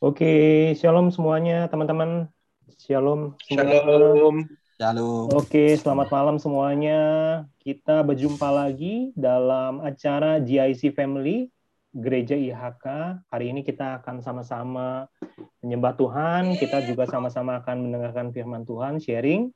[0.00, 2.24] Oke, shalom semuanya teman-teman.
[2.80, 3.36] Shalom.
[3.44, 4.48] Shalom.
[4.80, 5.28] Shalom.
[5.36, 7.00] Oke, selamat malam semuanya.
[7.60, 11.52] Kita berjumpa lagi dalam acara GIC Family
[11.92, 12.86] Gereja IHK.
[13.28, 15.04] Hari ini kita akan sama-sama
[15.60, 16.56] menyembah Tuhan.
[16.56, 19.52] Kita juga sama-sama akan mendengarkan firman Tuhan, sharing.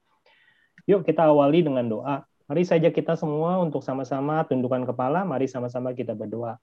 [0.84, 2.20] Yuk kita awali dengan doa.
[2.52, 5.24] Mari saja kita semua untuk sama-sama tundukkan kepala.
[5.24, 6.60] Mari sama-sama kita berdoa.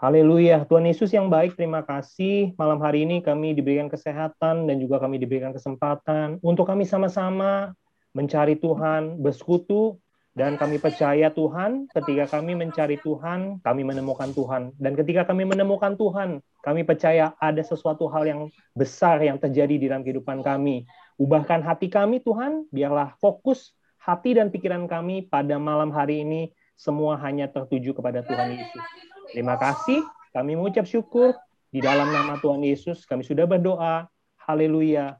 [0.00, 0.64] Haleluya.
[0.64, 2.56] Tuhan Yesus yang baik, terima kasih.
[2.56, 7.76] Malam hari ini kami diberikan kesehatan dan juga kami diberikan kesempatan untuk kami sama-sama
[8.16, 10.00] mencari Tuhan, bersekutu,
[10.32, 14.72] dan kami percaya Tuhan, ketika kami mencari Tuhan, kami menemukan Tuhan.
[14.80, 19.84] Dan ketika kami menemukan Tuhan, kami percaya ada sesuatu hal yang besar yang terjadi di
[19.84, 20.88] dalam kehidupan kami.
[21.20, 27.20] Ubahkan hati kami Tuhan, biarlah fokus hati dan pikiran kami pada malam hari ini semua
[27.20, 29.09] hanya tertuju kepada Tuhan Yesus.
[29.30, 30.02] Terima kasih.
[30.30, 31.34] Kami mengucap syukur
[31.70, 33.06] di dalam nama Tuhan Yesus.
[33.06, 34.06] Kami sudah berdoa.
[34.46, 35.18] Haleluya.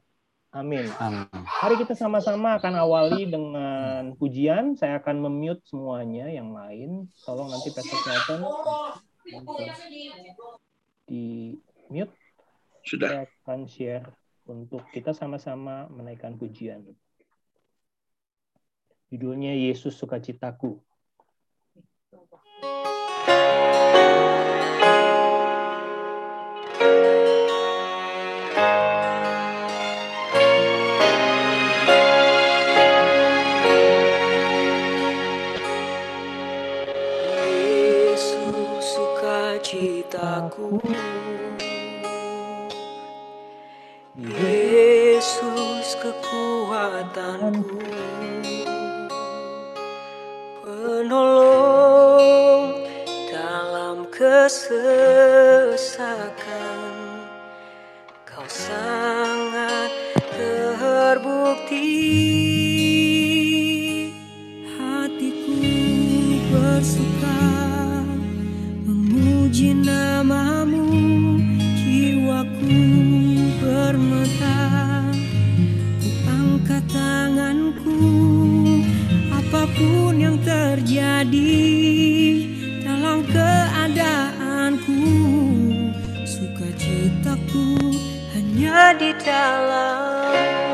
[0.51, 0.83] Amin.
[0.99, 1.27] Amin.
[1.47, 4.75] Hari kita sama-sama akan awali dengan pujian.
[4.75, 7.07] Saya akan memute semuanya yang lain.
[7.23, 8.41] Tolong nanti Pastor Nelson
[11.07, 11.55] di
[11.87, 12.11] mute.
[12.83, 13.07] Sudah.
[13.07, 14.05] Saya akan share
[14.43, 16.83] untuk kita sama-sama menaikkan pujian.
[19.07, 20.79] Judulnya Yesus Sukacitaku.
[21.75, 22.90] Yesus
[40.51, 40.83] sukacitaku
[44.19, 47.79] Yesus kekuatanku.
[50.61, 51.87] Penolong
[53.31, 54.67] dalam kesesakan.
[58.27, 59.30] Kau sangat
[81.21, 82.49] terjadi
[82.81, 85.05] dalam keadaanku.
[86.25, 87.77] Sukacitaku
[88.33, 90.70] hanya di dalam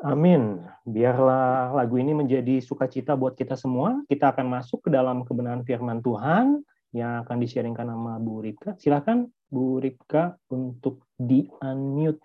[0.00, 0.64] Amin.
[0.88, 4.00] Biarlah lagu ini menjadi sukacita buat kita semua.
[4.08, 6.64] Kita akan masuk ke dalam kebenaran firman Tuhan
[6.96, 8.80] yang akan di-sharingkan sama Bu Ripka.
[8.80, 12.24] Silakan Bu Ripka untuk di-unmute.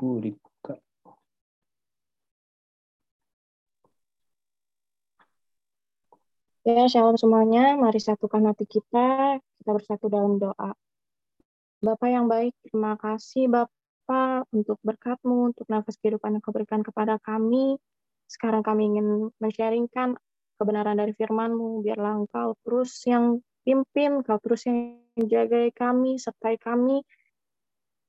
[0.00, 0.80] Bu Ripka.
[6.64, 7.76] Ya, shalom semuanya.
[7.76, 9.36] Mari satukan hati kita.
[9.60, 10.72] Kita bersatu dalam doa.
[11.84, 13.79] Bapak yang baik, terima kasih Bapak
[14.54, 17.78] untuk berkat-Mu, untuk nafas kehidupan yang Kau berikan kepada kami.
[18.30, 20.14] Sekarang kami ingin men-sharingkan
[20.60, 21.82] kebenaran dari firman-Mu.
[21.82, 24.98] Biarlah Engkau terus yang pimpin, kau terus yang
[25.28, 27.04] jaga kami, sertai kami,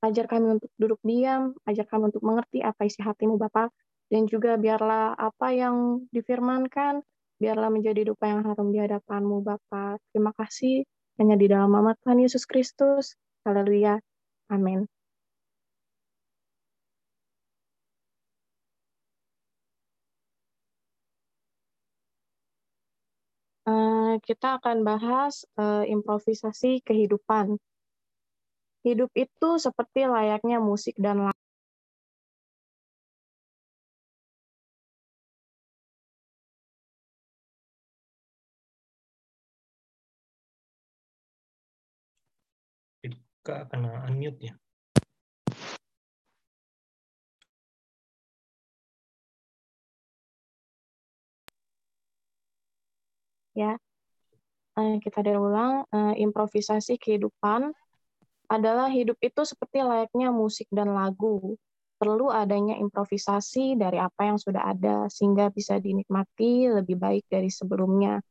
[0.02, 3.70] ajar kami untuk duduk diam, ajar kami untuk mengerti apa isi hatimu Bapak,
[4.10, 7.04] dan juga biarlah apa yang difirmankan,
[7.40, 10.00] biarlah menjadi dupa yang harum di hadapanmu Bapak.
[10.10, 10.84] Terima kasih,
[11.20, 13.14] hanya di dalam nama Tuhan Yesus Kristus.
[13.46, 13.98] Haleluya.
[14.50, 14.86] Amin.
[23.66, 27.56] Eh, kita akan bahas uh, improvisasi kehidupan.
[28.82, 31.40] Hidup itu seperti layaknya musik dan lagu.
[43.42, 44.54] Kak kena unmute ya.
[53.54, 53.91] ya.
[54.72, 57.76] Uh, kita dari ulang, uh, improvisasi kehidupan
[58.48, 61.60] adalah hidup itu seperti layaknya musik dan lagu.
[62.00, 68.24] Perlu adanya improvisasi dari apa yang sudah ada sehingga bisa dinikmati lebih baik dari sebelumnya.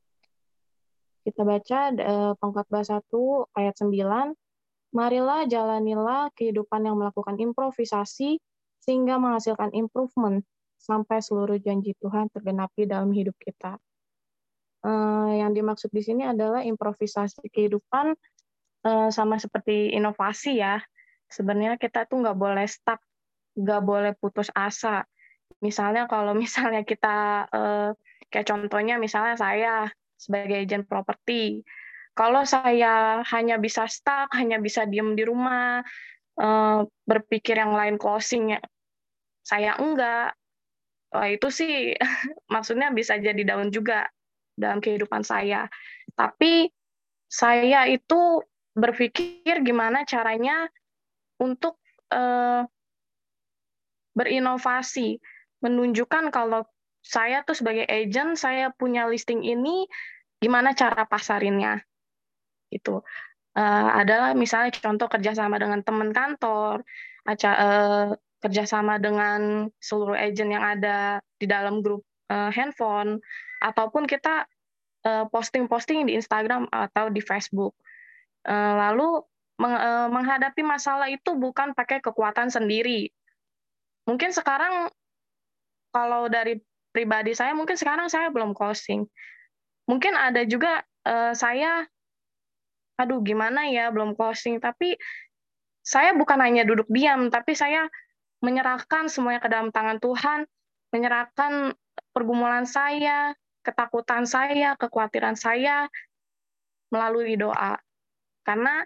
[1.22, 3.06] Kita baca uh, pengkhotbah 1
[3.54, 4.98] ayat 9.
[4.98, 8.42] Marilah jalanilah kehidupan yang melakukan improvisasi
[8.82, 10.42] sehingga menghasilkan improvement
[10.82, 13.78] sampai seluruh janji Tuhan tergenapi dalam hidup kita
[14.86, 18.14] uh, yang dimaksud di sini adalah improvisasi kehidupan
[18.86, 20.82] uh, sama seperti inovasi ya.
[21.32, 23.00] Sebenarnya kita tuh nggak boleh stuck,
[23.56, 25.06] nggak boleh putus asa.
[25.62, 27.90] Misalnya kalau misalnya kita uh,
[28.32, 29.74] kayak contohnya misalnya saya
[30.18, 31.66] sebagai agent properti,
[32.14, 35.82] kalau saya hanya bisa stuck, hanya bisa diem di rumah,
[36.38, 38.54] uh, berpikir yang lain closing,
[39.42, 40.38] saya enggak.
[41.12, 41.92] Wah, itu sih
[42.54, 44.08] maksudnya bisa jadi daun juga
[44.62, 45.66] dalam kehidupan saya.
[46.14, 46.70] Tapi
[47.26, 48.46] saya itu
[48.78, 50.70] berpikir gimana caranya
[51.42, 51.82] untuk
[52.14, 52.64] uh,
[54.14, 55.18] berinovasi,
[55.64, 56.68] menunjukkan kalau
[57.02, 59.90] saya tuh sebagai agent, saya punya listing ini,
[60.38, 61.82] gimana cara pasarinnya.
[62.70, 63.02] Itu
[63.58, 66.86] uh, adalah misalnya contoh kerjasama dengan teman kantor,
[67.26, 68.08] acara, uh,
[68.42, 73.18] kerjasama dengan seluruh agent yang ada di dalam grup uh, handphone,
[73.64, 74.46] ataupun kita
[75.04, 77.74] posting-posting di Instagram atau di Facebook.
[78.42, 79.10] Uh, lalu
[79.62, 83.10] uh, menghadapi masalah itu bukan pakai kekuatan sendiri.
[84.10, 84.90] Mungkin sekarang
[85.94, 86.58] kalau dari
[86.90, 89.06] pribadi saya mungkin sekarang saya belum closing.
[89.90, 90.86] Mungkin ada juga
[91.34, 91.82] saya
[92.94, 94.94] aduh gimana ya belum closing tapi
[95.82, 97.90] saya bukan hanya duduk diam tapi saya
[98.42, 100.50] menyerahkan semuanya ke dalam tangan Tuhan,
[100.90, 101.78] menyerahkan
[102.12, 105.88] pergumulan saya, ketakutan saya, kekhawatiran saya
[106.92, 107.80] melalui doa.
[108.44, 108.84] Karena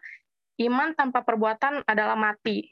[0.62, 2.67] iman tanpa perbuatan adalah mati.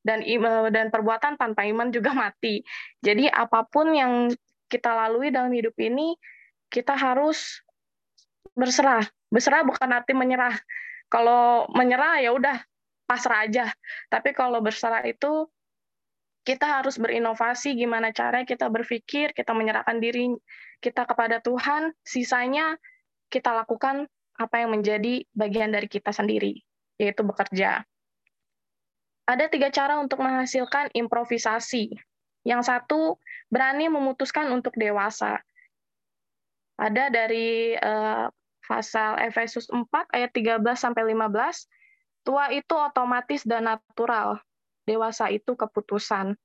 [0.00, 0.24] Dan
[0.72, 2.64] dan perbuatan tanpa iman juga mati.
[3.04, 4.32] Jadi apa pun yang
[4.70, 6.16] kita lalui dalam hidup ini,
[6.72, 7.60] kita harus
[8.54, 9.04] berserah.
[9.28, 10.56] Berserah bukan arti menyerah.
[11.10, 12.56] Kalau menyerah ya udah
[13.04, 13.66] pasrah aja.
[14.06, 15.50] Tapi kalau berserah itu
[16.44, 20.32] kita harus berinovasi gimana cara kita berpikir, kita menyerahkan diri
[20.80, 22.80] kita kepada Tuhan, sisanya
[23.28, 24.08] kita lakukan
[24.40, 26.64] apa yang menjadi bagian dari kita sendiri,
[26.96, 27.84] yaitu bekerja.
[29.28, 31.92] Ada tiga cara untuk menghasilkan improvisasi.
[32.42, 33.20] Yang satu,
[33.52, 35.44] berani memutuskan untuk dewasa.
[36.80, 38.32] Ada dari uh,
[38.64, 44.40] pasal Efesus 4 ayat 13 sampai 15, tua itu otomatis dan natural,
[44.84, 46.36] dewasa itu keputusan.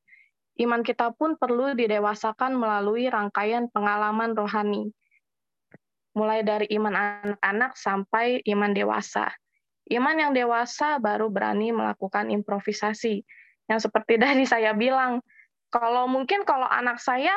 [0.56, 4.88] Iman kita pun perlu didewasakan melalui rangkaian pengalaman rohani,
[6.15, 9.36] mulai dari iman anak-anak sampai iman dewasa.
[9.92, 13.22] Iman yang dewasa baru berani melakukan improvisasi.
[13.68, 15.20] Yang seperti tadi saya bilang,
[15.68, 17.36] kalau mungkin kalau anak saya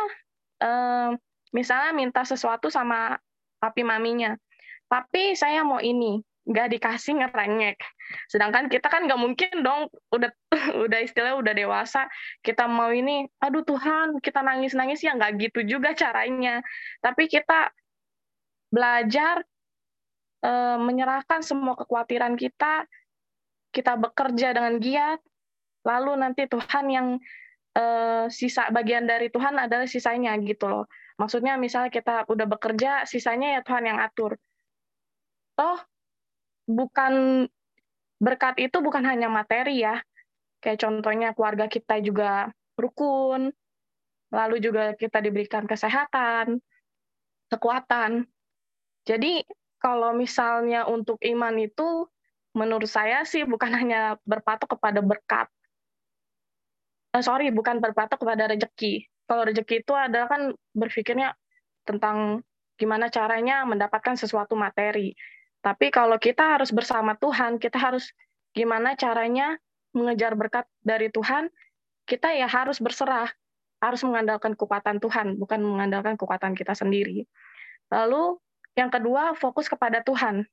[0.62, 1.10] eh,
[1.50, 3.18] misalnya minta sesuatu sama
[3.58, 4.38] papi maminya,
[4.86, 7.76] tapi saya mau ini, nggak dikasih ngerengek.
[8.32, 10.32] Sedangkan kita kan nggak mungkin dong udah
[10.88, 12.08] udah istilah udah dewasa
[12.40, 16.64] kita mau ini, aduh Tuhan kita nangis nangis ya nggak gitu juga caranya.
[17.04, 17.68] Tapi kita
[18.72, 19.44] belajar
[20.40, 22.88] e, menyerahkan semua kekhawatiran kita,
[23.68, 25.20] kita bekerja dengan giat,
[25.84, 27.08] lalu nanti Tuhan yang
[27.76, 27.84] e,
[28.32, 30.88] sisa bagian dari Tuhan adalah sisanya gitu loh.
[31.20, 34.40] Maksudnya misalnya kita udah bekerja, sisanya ya Tuhan yang atur.
[35.58, 35.76] Toh
[36.68, 37.46] bukan
[38.20, 40.04] berkat itu bukan hanya materi ya.
[40.60, 43.50] Kayak contohnya keluarga kita juga rukun,
[44.28, 46.60] lalu juga kita diberikan kesehatan,
[47.48, 48.28] kekuatan.
[49.08, 49.42] Jadi
[49.80, 52.04] kalau misalnya untuk iman itu
[52.52, 55.48] menurut saya sih bukan hanya berpatok kepada berkat.
[57.16, 59.08] Eh, sorry, bukan berpatok kepada rejeki.
[59.24, 60.42] Kalau rejeki itu adalah kan
[60.76, 61.32] berpikirnya
[61.88, 62.44] tentang
[62.76, 65.16] gimana caranya mendapatkan sesuatu materi.
[65.60, 68.14] Tapi kalau kita harus bersama Tuhan, kita harus
[68.54, 69.58] gimana caranya
[69.92, 71.50] mengejar berkat dari Tuhan,
[72.08, 73.28] kita ya harus berserah,
[73.82, 77.26] harus mengandalkan kekuatan Tuhan, bukan mengandalkan kekuatan kita sendiri.
[77.90, 78.38] Lalu
[78.78, 80.46] yang kedua, fokus kepada Tuhan.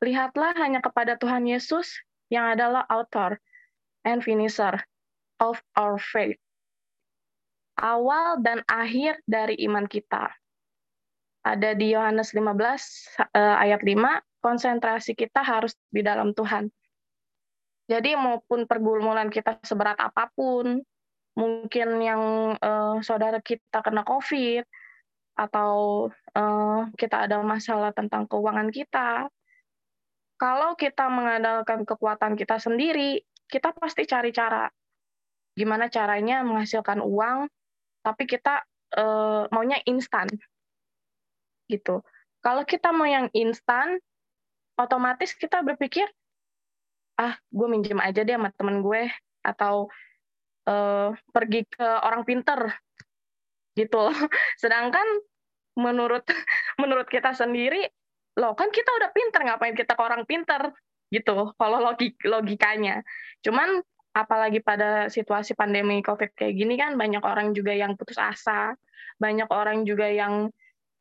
[0.00, 2.00] Lihatlah hanya kepada Tuhan Yesus
[2.30, 3.36] yang adalah author
[4.06, 4.78] and finisher
[5.42, 6.38] of our faith.
[7.78, 10.32] Awal dan akhir dari iman kita.
[11.46, 12.42] Ada di Yohanes 15
[13.36, 16.70] eh, ayat 5, konsentrasi kita harus di dalam Tuhan.
[17.88, 20.84] Jadi maupun pergumulan kita seberat apa pun,
[21.38, 22.22] mungkin yang
[22.60, 24.66] uh, saudara kita kena COVID
[25.38, 25.72] atau
[26.36, 29.30] uh, kita ada masalah tentang keuangan kita,
[30.38, 34.68] kalau kita mengandalkan kekuatan kita sendiri, kita pasti cari cara
[35.58, 37.50] gimana caranya menghasilkan uang,
[38.06, 38.62] tapi kita
[38.94, 40.30] uh, maunya instan,
[41.66, 42.04] gitu.
[42.38, 43.98] Kalau kita mau yang instan,
[44.78, 46.06] otomatis kita berpikir
[47.18, 49.10] ah gue minjem aja deh sama temen gue
[49.42, 49.90] atau
[50.70, 52.70] uh, pergi ke orang pinter
[53.74, 54.08] gitu
[54.62, 55.06] sedangkan
[55.74, 56.22] menurut
[56.82, 57.90] menurut kita sendiri
[58.38, 60.70] loh kan kita udah pinter ngapain kita ke orang pinter
[61.08, 63.00] gitu kalau logik logikanya.
[63.40, 63.80] Cuman
[64.12, 68.74] apalagi pada situasi pandemi covid kayak gini kan banyak orang juga yang putus asa
[69.20, 70.50] banyak orang juga yang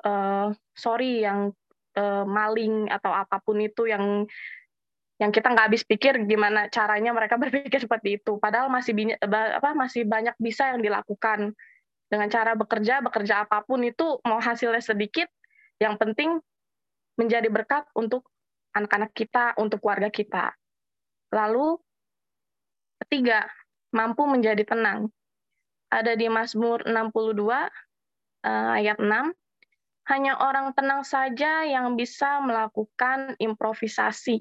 [0.05, 1.53] uh, sorry yang
[1.97, 4.29] uh, maling atau apa pun itu yang
[5.17, 8.37] yang kita nggak habis pikir gimana caranya mereka berpikir seperti itu.
[8.37, 9.17] Padahal masih banyak
[9.57, 11.57] apa masih banyak bisa yang dilakukan
[12.07, 15.27] dengan cara bekerja bekerja apa pun itu mau hasilnya sedikit,
[15.81, 16.39] yang penting
[17.17, 18.29] menjadi berkat untuk
[18.77, 20.53] anak-anak kita, untuk keluarga kita.
[21.33, 21.81] Lalu
[23.03, 23.49] ketiga,
[23.89, 25.09] mampu menjadi tenang.
[25.89, 27.63] Ada di Mazmur 62 uh,
[28.45, 29.33] eh, ayat 6
[30.07, 34.39] hanya orang tenang saja yang bisa melakukan improvisasi.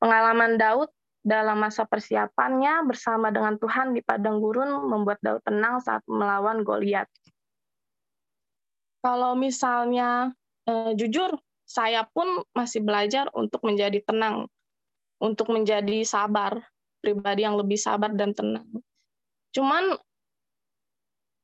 [0.00, 0.88] Pengalaman Daud
[1.20, 7.04] dalam masa persiapannya bersama dengan Tuhan di padang gurun membuat Daud tenang saat melawan Goliat.
[9.04, 10.32] Kalau misalnya
[10.64, 11.36] eh, jujur,
[11.68, 14.48] saya pun masih belajar untuk menjadi tenang,
[15.20, 16.64] untuk menjadi sabar,
[17.04, 18.64] pribadi yang lebih sabar dan tenang.
[19.52, 20.00] Cuman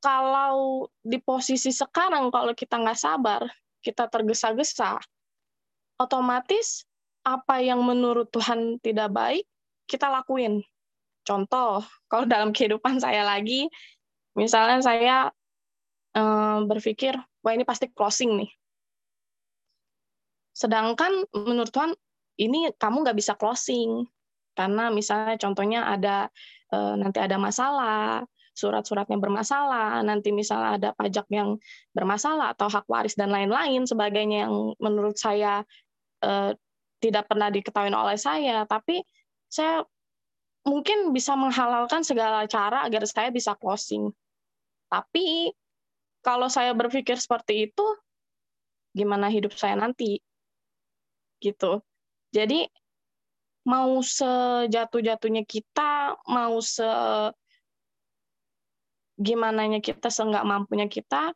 [0.05, 3.41] kalau di posisi sekarang kalau kita nggak sabar,
[3.81, 5.01] kita tergesa-gesa,
[5.97, 6.85] otomatis
[7.25, 9.49] apa yang menurut Tuhan tidak baik,
[9.89, 10.61] kita lakuin.
[11.25, 13.65] Contoh, kalau dalam kehidupan saya lagi,
[14.37, 15.17] misalnya saya
[16.13, 18.51] eh, berpikir, wah ini pasti closing nih.
[20.53, 21.97] Sedangkan menurut Tuhan,
[22.37, 24.05] ini kamu nggak bisa closing.
[24.53, 26.29] Karena misalnya contohnya ada
[26.69, 28.21] eh, nanti ada masalah,
[28.55, 31.59] surat-suratnya bermasalah, nanti misalnya ada pajak yang
[31.91, 35.67] bermasalah atau hak waris dan lain-lain sebagainya yang menurut saya
[36.23, 36.55] eh,
[37.03, 39.03] tidak pernah diketahui oleh saya, tapi
[39.51, 39.83] saya
[40.65, 44.09] mungkin bisa menghalalkan segala cara agar saya bisa closing.
[44.89, 45.53] Tapi
[46.25, 47.85] kalau saya berpikir seperti itu,
[48.95, 50.17] gimana hidup saya nanti?
[51.37, 51.83] Gitu.
[52.33, 52.65] Jadi
[53.69, 56.85] mau sejatuh-jatuhnya kita, mau se
[59.15, 61.31] gimana kita seenggak mampunya kita,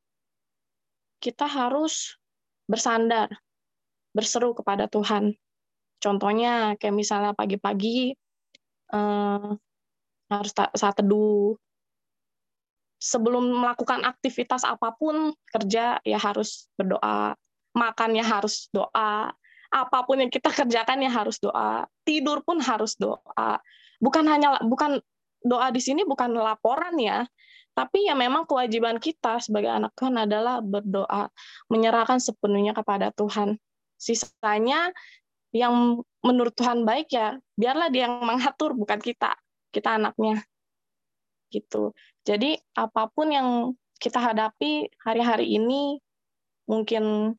[1.19, 2.15] kita harus
[2.67, 3.31] bersandar,
[4.15, 5.35] berseru kepada Tuhan.
[5.99, 8.15] Contohnya kayak misalnya pagi-pagi
[8.93, 9.49] eh,
[10.29, 11.57] harus saat teduh.
[12.99, 17.31] Sebelum melakukan aktivitas apa pun kerja ya harus berdoa,
[17.71, 19.31] makannya harus doa,
[19.69, 23.63] apa pun yang kita kerjakan ya harus doa, tidur pun harus doa.
[24.03, 24.99] Bukan hanya bukan
[25.39, 27.23] doa di sini bukan laporan ya,
[27.79, 31.31] tapi ya memang kewajiban kita sebagai anak Tuhan adalah berdoa,
[31.71, 33.55] menyerahkan sepenuhnya kepada Tuhan.
[33.95, 34.91] Sisanya
[35.55, 39.31] yang menurut Tuhan baik ya biarlah dia yang mengatur bukan kita
[39.71, 40.43] kita anaknya.
[41.47, 41.95] Gitu.
[42.27, 43.47] Jadi apa pun yang
[43.95, 46.03] kita hadapi hari-hari ini
[46.67, 47.31] mungkin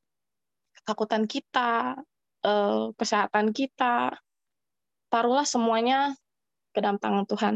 [0.81, 2.01] ketakutan kita
[2.49, 4.17] eh, kesehatan kita
[5.13, 6.17] taruhlah semuanya
[6.73, 7.55] ke dalam tangan Tuhan.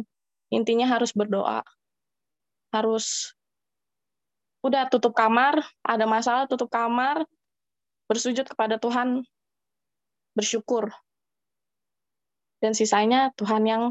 [0.53, 1.65] Intinya harus berdoa
[2.75, 3.39] harus
[4.67, 7.23] udah tutup kamar ada masalah tutup kamar
[8.11, 9.23] bersujud kepada Tuhan
[10.35, 10.91] bersyukur.
[12.59, 13.83] Dan sisanya Tuhan yang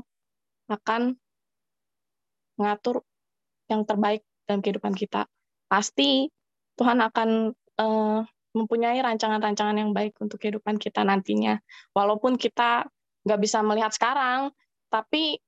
[0.67, 1.15] akan
[2.57, 3.05] mengatur
[3.71, 5.29] yang terbaik dalam kehidupan kita.
[5.69, 6.27] Pasti
[6.75, 8.19] Tuhan akan uh,
[8.53, 11.57] mempunyai rancangan-rancangan yang baik untuk kehidupan kita nantinya.
[11.93, 12.85] Walaupun kita
[13.23, 14.51] nggak bisa melihat sekarang
[14.91, 15.39] tapi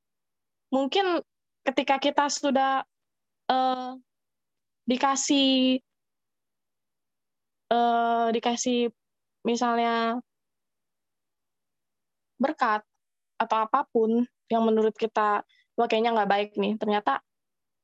[0.71, 1.21] mungkin
[1.61, 2.81] ketika kita sudah
[3.49, 3.97] uh,
[4.85, 5.81] dikasih
[7.73, 8.93] uh, dikasih
[9.45, 10.21] misalnya
[12.41, 12.81] berkat
[13.39, 15.41] atau apa pun yang menurut kita
[15.75, 16.77] wah kayaknya nggak baik nih.
[16.79, 17.21] Ternyata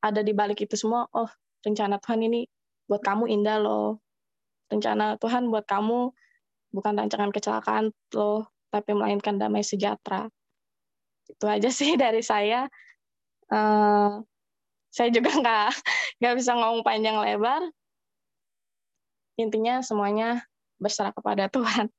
[0.01, 1.29] ada di balik itu semua oh
[1.61, 2.47] rencana Tuhan ini
[2.89, 4.01] buat kamu indah loh.
[4.71, 6.11] Rencana Tuhan buat kamu
[6.71, 10.31] bukan rancangan kecelakaan loh tapi melainkan damai sejahtera.
[11.27, 12.67] Itu aja sih dari saya.
[13.51, 14.23] Uh,
[14.91, 15.71] saya juga nggak
[16.19, 17.63] nggak bisa ngomong panjang lebar
[19.39, 20.43] intinya semuanya
[20.77, 21.89] berserah kepada Tuhan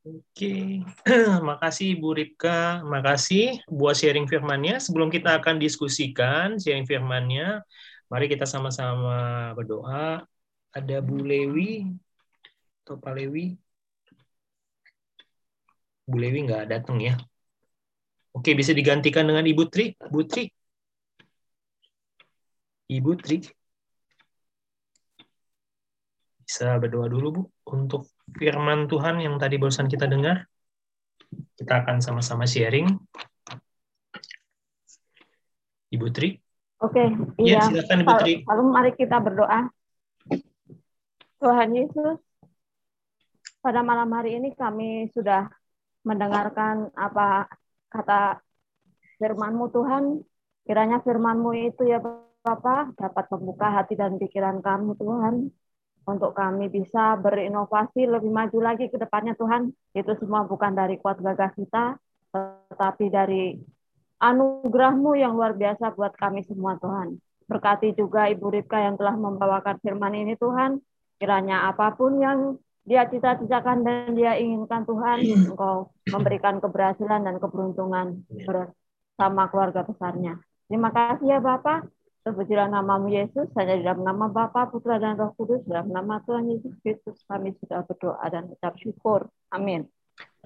[0.00, 0.80] Oke,
[1.48, 4.80] makasih Bu Ripka, makasih buat sharing firmannya.
[4.80, 7.60] Sebelum kita akan diskusikan sharing firmannya,
[8.08, 10.24] mari kita sama-sama berdoa.
[10.72, 11.92] Ada Bu Lewi
[12.80, 13.60] atau Pak Lewi?
[16.08, 17.20] Bu Lewi nggak datang ya?
[18.30, 19.90] Oke, bisa digantikan dengan Ibu Tri.
[19.98, 20.44] Ibu Tri.
[22.90, 23.36] Ibu Tri.
[26.46, 27.42] Bisa berdoa dulu, Bu,
[27.74, 30.46] untuk firman Tuhan yang tadi barusan kita dengar.
[31.58, 32.86] Kita akan sama-sama sharing.
[35.90, 36.38] Ibu Tri.
[36.80, 37.02] Oke,
[37.42, 37.60] ya, iya.
[37.66, 38.34] silakan Ibu Tri.
[38.46, 39.70] Lalu mari kita berdoa.
[41.40, 42.18] Tuhan Yesus,
[43.58, 45.50] pada malam hari ini kami sudah
[46.04, 47.48] mendengarkan apa
[47.90, 48.40] kata
[49.18, 50.22] firman-Mu Tuhan,
[50.64, 52.00] kiranya firman-Mu itu ya
[52.40, 55.52] Bapak dapat membuka hati dan pikiran kami Tuhan,
[56.08, 59.70] untuk kami bisa berinovasi lebih maju lagi ke depannya Tuhan.
[59.92, 62.00] Itu semua bukan dari kuat gagah kita,
[62.72, 63.60] tetapi dari
[64.20, 67.20] anugerah-Mu yang luar biasa buat kami semua Tuhan.
[67.44, 70.78] Berkati juga Ibu Ripka yang telah membawakan firman ini Tuhan,
[71.18, 72.56] kiranya apa pun yang
[72.88, 75.20] dia cita-citakan dan dia inginkan Tuhan,
[75.52, 80.40] Engkau memberikan keberhasilan dan keberuntungan bersama keluarga besarnya.
[80.66, 81.86] Terima kasih ya Bapak.
[82.20, 86.76] Terpujilah namamu Yesus, hanya dalam nama Bapa, Putra, dan Roh Kudus, dalam nama Tuhan Yesus
[86.84, 89.32] Kristus, kami sudah berdoa dan ucap syukur.
[89.48, 89.88] Amin.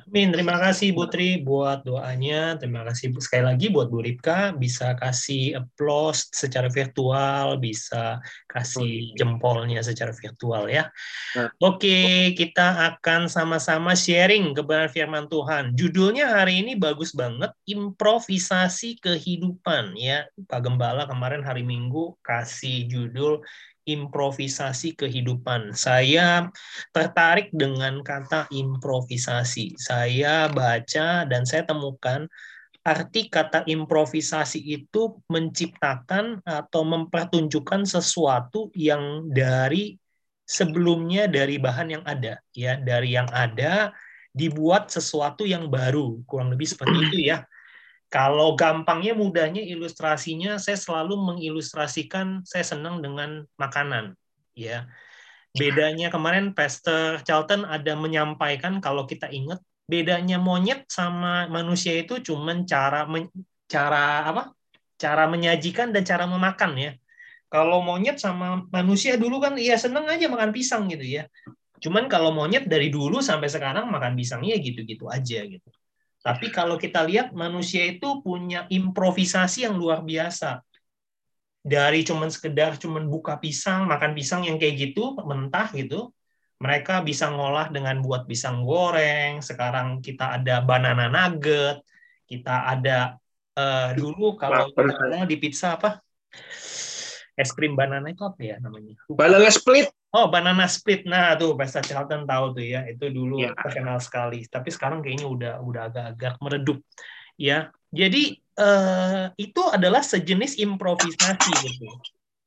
[0.05, 0.37] Amin.
[0.37, 2.61] Terima kasih Bu Tri buat doanya.
[2.61, 9.81] Terima kasih sekali lagi buat Bu Ripka bisa kasih applause secara virtual, bisa kasih jempolnya
[9.81, 10.93] secara virtual ya.
[11.35, 11.49] Nah.
[11.57, 15.73] Oke, kita akan sama-sama sharing kebenaran firman Tuhan.
[15.73, 20.29] Judulnya hari ini bagus banget, improvisasi kehidupan ya.
[20.37, 23.41] Pak Gembala kemarin hari Minggu kasih judul
[23.85, 25.77] improvisasi kehidupan.
[25.77, 26.49] Saya
[26.91, 29.77] tertarik dengan kata improvisasi.
[29.77, 32.29] Saya baca dan saya temukan
[32.85, 39.97] arti kata improvisasi itu menciptakan atau mempertunjukkan sesuatu yang dari
[40.45, 43.97] sebelumnya dari bahan yang ada ya dari yang ada
[44.37, 47.49] dibuat sesuatu yang baru kurang lebih seperti itu ya
[48.15, 54.15] kalau gampangnya, mudahnya ilustrasinya, saya selalu mengilustrasikan saya senang dengan makanan.
[54.55, 54.87] Ya,
[55.51, 59.59] bedanya kemarin Pastor Charlton ada menyampaikan kalau kita ingat
[59.91, 63.27] bedanya monyet sama manusia itu cuma cara men,
[63.67, 64.55] cara apa?
[64.95, 66.95] Cara menyajikan dan cara memakan ya.
[67.51, 71.27] Kalau monyet sama manusia dulu kan iya seneng aja makan pisang gitu ya.
[71.83, 75.67] Cuman kalau monyet dari dulu sampai sekarang makan pisangnya gitu-gitu aja gitu.
[76.25, 80.65] Tapi kalau kita lihat manusia itu punya improvisasi yang luar biasa.
[81.61, 86.17] Dari cuman sekedar cuman buka pisang, makan pisang yang kayak gitu, mentah gitu,
[86.57, 89.45] mereka bisa ngolah dengan buat pisang goreng.
[89.45, 91.85] Sekarang kita ada banana nugget,
[92.25, 93.21] kita ada
[93.61, 96.01] uh, dulu kalau kita di pizza apa?
[97.37, 98.97] Es krim banana itu apa ya namanya?
[99.13, 99.93] Banana split.
[100.15, 101.11] Oh, banana split.
[101.11, 102.87] Nah, tuh Pastor Charlton tahu tuh ya.
[102.87, 103.51] Itu dulu ya.
[103.59, 104.47] terkenal sekali.
[104.47, 106.79] Tapi sekarang kayaknya udah udah agak-agak meredup.
[107.35, 107.75] Ya.
[107.91, 111.91] Jadi eh, itu adalah sejenis improvisasi gitu.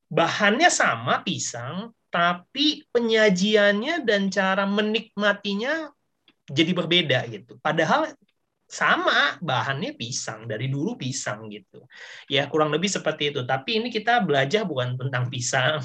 [0.08, 5.92] Bahannya sama pisang, tapi penyajiannya dan cara menikmatinya
[6.48, 7.60] jadi berbeda gitu.
[7.60, 8.16] Padahal
[8.68, 11.88] sama bahannya pisang dari dulu pisang gitu.
[12.28, 13.40] Ya kurang lebih seperti itu.
[13.48, 15.80] Tapi ini kita belajar bukan tentang pisang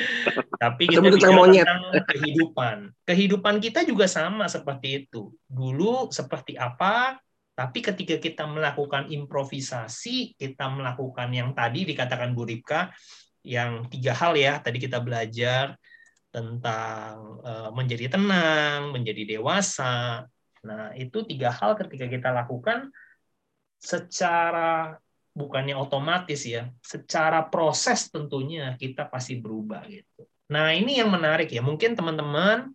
[0.62, 1.64] tapi kita Tentang bicara monyet.
[1.68, 2.76] tentang kehidupan.
[3.04, 5.36] Kehidupan kita juga sama seperti itu.
[5.44, 7.20] Dulu seperti apa
[7.54, 12.90] tapi ketika kita melakukan improvisasi kita melakukan yang tadi dikatakan Bu Ripka
[13.46, 15.78] yang tiga hal ya tadi kita belajar
[16.34, 20.26] tentang eh, menjadi tenang menjadi dewasa
[20.64, 22.88] Nah, itu tiga hal ketika kita lakukan
[23.76, 24.96] secara
[25.36, 30.24] bukannya otomatis ya, secara proses tentunya kita pasti berubah gitu.
[30.48, 31.60] Nah, ini yang menarik ya.
[31.60, 32.72] Mungkin teman-teman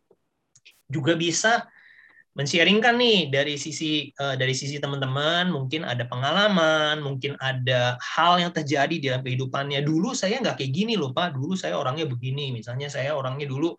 [0.89, 1.65] juga bisa
[2.38, 8.54] men-sharingkan nih dari sisi eh, dari sisi teman-teman, mungkin ada pengalaman, mungkin ada hal yang
[8.54, 9.82] terjadi dalam kehidupannya.
[9.82, 11.36] Dulu saya nggak kayak gini loh, Pak.
[11.36, 12.54] Dulu saya orangnya begini.
[12.54, 13.73] Misalnya saya orangnya dulu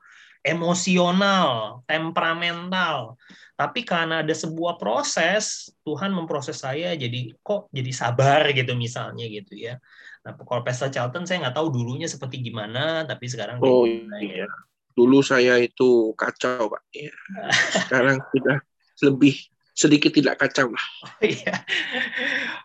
[0.45, 3.21] emosional, temperamental.
[3.61, 9.53] Tapi karena ada sebuah proses, Tuhan memproses saya jadi kok jadi sabar gitu misalnya gitu
[9.53, 9.77] ya.
[10.25, 14.49] Nah, kalau Pastor Charlton saya nggak tahu dulunya seperti gimana, tapi sekarang Oh gimana ya.
[14.49, 14.49] iya.
[14.97, 16.83] Dulu saya itu kacau, Pak.
[16.97, 17.13] Ya.
[17.85, 18.57] Sekarang sudah
[19.05, 19.37] lebih
[19.75, 20.87] sedikit tidak kacau lah.
[21.31, 21.55] Iya.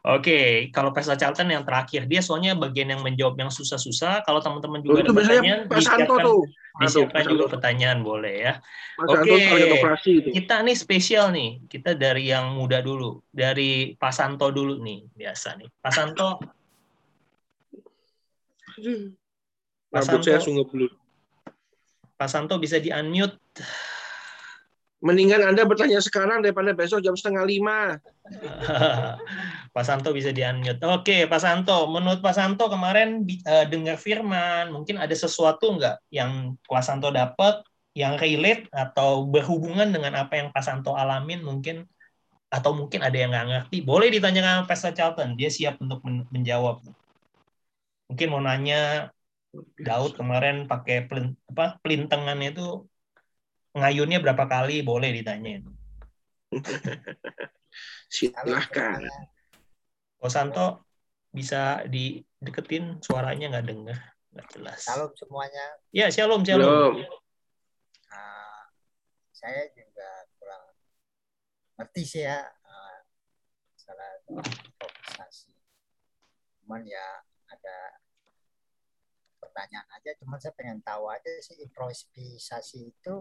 [0.06, 4.22] Oke, kalau Pastor Charlton yang terakhir, dia soalnya bagian yang menjawab yang susah-susah.
[4.24, 6.42] Kalau teman-teman juga itu ada biasanya pertanyaan, Santo disiapkan, tuh.
[6.46, 7.54] Aduh, disiapkan Pak juga Santo.
[7.58, 8.54] pertanyaan boleh ya.
[8.96, 10.06] Santo Oke.
[10.06, 10.30] itu.
[10.32, 15.58] Kita nih spesial nih, kita dari yang muda dulu, dari Pak Santo dulu nih, biasa
[15.60, 15.70] nih.
[15.82, 16.28] Pak Santo,
[19.90, 20.46] Pak Rambut saya Santo.
[20.52, 20.92] sungguh belum.
[22.16, 23.40] Pak Santo bisa di-unmute.
[25.04, 28.00] Mendingan Anda bertanya sekarang daripada besok jam setengah lima.
[29.76, 30.80] Pak Santo bisa di-unmute.
[30.88, 36.56] Oke, Pak Santo, menurut Pak Santo kemarin eh, dengar firman, mungkin ada sesuatu nggak yang
[36.64, 37.60] Pak Santo dapat
[37.96, 41.88] yang relate atau berhubungan dengan apa yang Pak Santo alamin mungkin
[42.52, 43.78] atau mungkin ada yang nggak ngerti.
[43.84, 46.80] Boleh ditanyakan Pastor Charlton, dia siap untuk men- menjawab.
[48.08, 49.12] Mungkin mau nanya
[49.80, 52.88] Daud kemarin pakai pelin, apa pelintengannya itu
[53.76, 55.68] ngayunnya berapa kali boleh ditanyain.
[58.16, 59.04] Silahkan.
[60.16, 60.88] Pak Santo
[61.36, 64.00] bisa dideketin suaranya nggak dengar
[64.32, 64.80] nggak jelas.
[64.84, 65.66] Salam semuanya.
[65.92, 66.96] Ya shalom shalom.
[66.96, 66.96] Belum.
[68.12, 68.72] Ah,
[69.36, 70.64] saya juga kurang
[71.76, 72.98] ngerti sih ya ah,
[73.76, 75.52] masalah improvisasi.
[76.64, 77.78] Cuman ya ada
[79.40, 80.12] pertanyaan aja.
[80.20, 83.16] Cuman saya pengen tahu aja sih improvisasi itu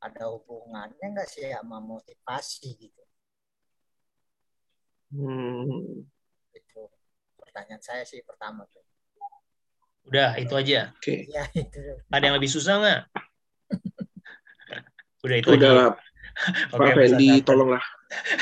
[0.00, 3.02] ada hubungannya nggak sih sama motivasi gitu?
[5.10, 6.06] Hmm,
[6.50, 6.80] Itu
[7.36, 8.80] pertanyaan saya sih pertama tuh.
[10.06, 10.94] Udah itu aja.
[10.96, 11.26] Oke.
[11.28, 11.78] Ya itu.
[12.08, 13.00] Ada yang lebih susah nggak?
[15.26, 15.76] Udah itu Udah aja.
[15.76, 15.90] lah,
[16.72, 17.84] Pak Pak Fendi, tolonglah.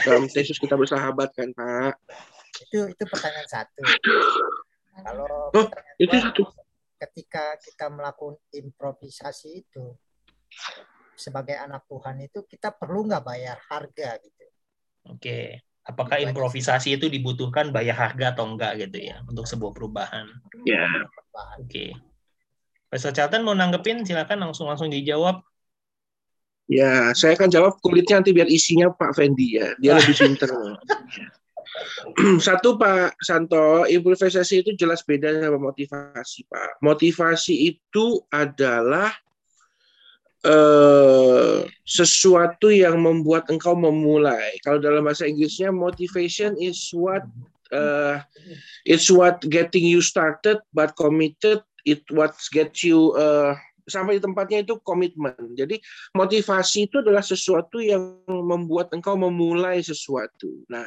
[0.07, 1.99] Dalam Yesus kita bersahabat kan, Pak.
[2.69, 3.83] Itu itu pertanyaan satu.
[4.99, 6.43] Kalau Oh, pertanyaan itu dua, satu.
[6.99, 9.95] ketika kita melakukan improvisasi itu
[11.19, 14.39] sebagai anak Tuhan itu kita perlu nggak bayar harga gitu
[15.09, 15.65] Oke.
[15.89, 20.29] Apakah improvisasi itu dibutuhkan bayar harga atau enggak gitu ya untuk sebuah perubahan?
[20.69, 20.85] Ya.
[21.09, 21.57] perubahan.
[21.65, 21.87] Oke.
[22.93, 25.41] Pastor Charlton mau nanggepin silakan langsung langsung dijawab.
[26.69, 29.73] Ya, saya akan jawab kulitnya nanti biar isinya Pak Fendi ya.
[29.81, 30.53] Dia lebih pinter.
[32.45, 36.85] Satu Pak Santo, improvisasi itu jelas beda sama motivasi Pak.
[36.85, 39.09] Motivasi itu adalah
[40.47, 44.61] eh, sesuatu yang membuat engkau memulai.
[44.63, 47.25] Kalau dalam bahasa Inggrisnya, motivation is what
[47.73, 48.21] uh,
[48.85, 53.57] it's what getting you started, but committed it what gets you uh,
[53.89, 55.35] sampai di tempatnya itu komitmen.
[55.57, 55.81] Jadi
[56.13, 60.69] motivasi itu adalah sesuatu yang membuat engkau memulai sesuatu.
[60.69, 60.87] Nah,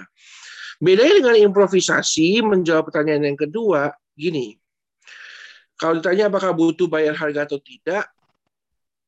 [0.78, 4.54] bedanya dengan improvisasi, menjawab pertanyaan yang kedua, gini.
[5.82, 8.06] Kalau ditanya apakah butuh bayar harga atau tidak,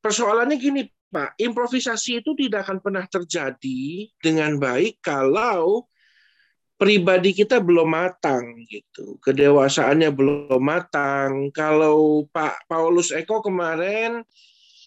[0.03, 1.39] persoalannya gini, Pak.
[1.39, 5.87] Improvisasi itu tidak akan pernah terjadi dengan baik kalau
[6.75, 9.15] pribadi kita belum matang gitu.
[9.23, 11.47] Kedewasaannya belum matang.
[11.55, 14.25] Kalau Pak Paulus Eko kemarin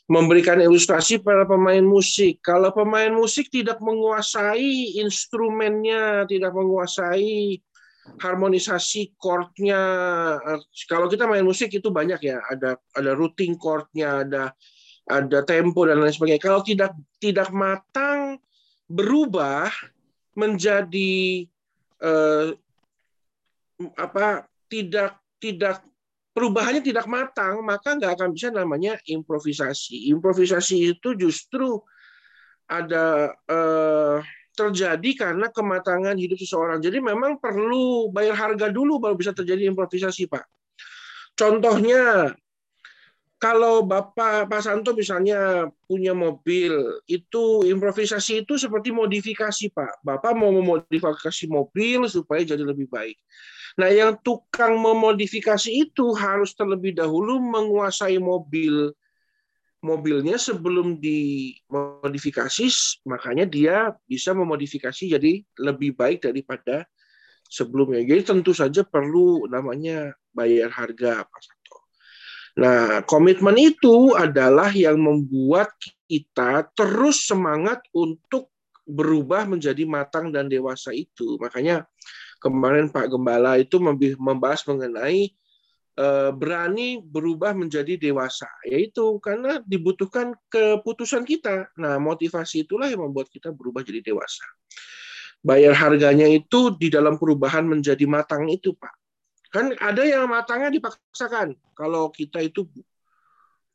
[0.06, 2.38] memberikan ilustrasi pada pemain musik.
[2.42, 7.58] Kalau pemain musik tidak menguasai instrumennya, tidak menguasai
[8.22, 9.82] harmonisasi chordnya.
[10.38, 14.54] eh, Kalau kita main musik itu banyak ya, ada ada routing chordnya, ada
[15.06, 16.42] ada tempo dan lain sebagainya.
[16.42, 16.92] Kalau tidak
[17.22, 18.42] tidak matang
[18.90, 19.70] berubah
[20.36, 21.46] menjadi
[22.02, 22.46] eh,
[23.96, 25.82] apa tidak tidak
[26.36, 31.80] perubahannya tidak matang maka nggak akan bisa namanya improvisasi improvisasi itu justru
[32.68, 34.18] ada eh,
[34.56, 36.80] terjadi karena kematangan hidup seseorang.
[36.80, 40.44] Jadi memang perlu bayar harga dulu baru bisa terjadi improvisasi, Pak.
[41.36, 42.32] Contohnya,
[43.36, 46.72] kalau Bapak Pak Santo misalnya punya mobil,
[47.04, 50.00] itu improvisasi itu seperti modifikasi, Pak.
[50.00, 53.20] Bapak mau memodifikasi mobil supaya jadi lebih baik.
[53.76, 58.96] Nah, yang tukang memodifikasi itu harus terlebih dahulu menguasai mobil
[59.84, 62.66] mobilnya sebelum dimodifikasi,
[63.06, 63.76] makanya dia
[64.08, 66.88] bisa memodifikasi jadi lebih baik daripada
[67.46, 68.02] sebelumnya.
[68.02, 71.55] Jadi tentu saja perlu namanya bayar harga, Pak.
[72.56, 75.68] Nah, komitmen itu adalah yang membuat
[76.08, 78.48] kita terus semangat untuk
[78.88, 81.36] berubah menjadi matang dan dewasa itu.
[81.36, 81.84] Makanya
[82.40, 83.76] kemarin Pak Gembala itu
[84.16, 85.36] membahas mengenai
[86.00, 91.68] eh, berani berubah menjadi dewasa, yaitu karena dibutuhkan keputusan kita.
[91.76, 94.48] Nah, motivasi itulah yang membuat kita berubah jadi dewasa.
[95.44, 99.05] Bayar harganya itu di dalam perubahan menjadi matang itu, Pak.
[99.52, 101.54] Kan ada yang matangnya dipaksakan.
[101.76, 102.66] Kalau kita itu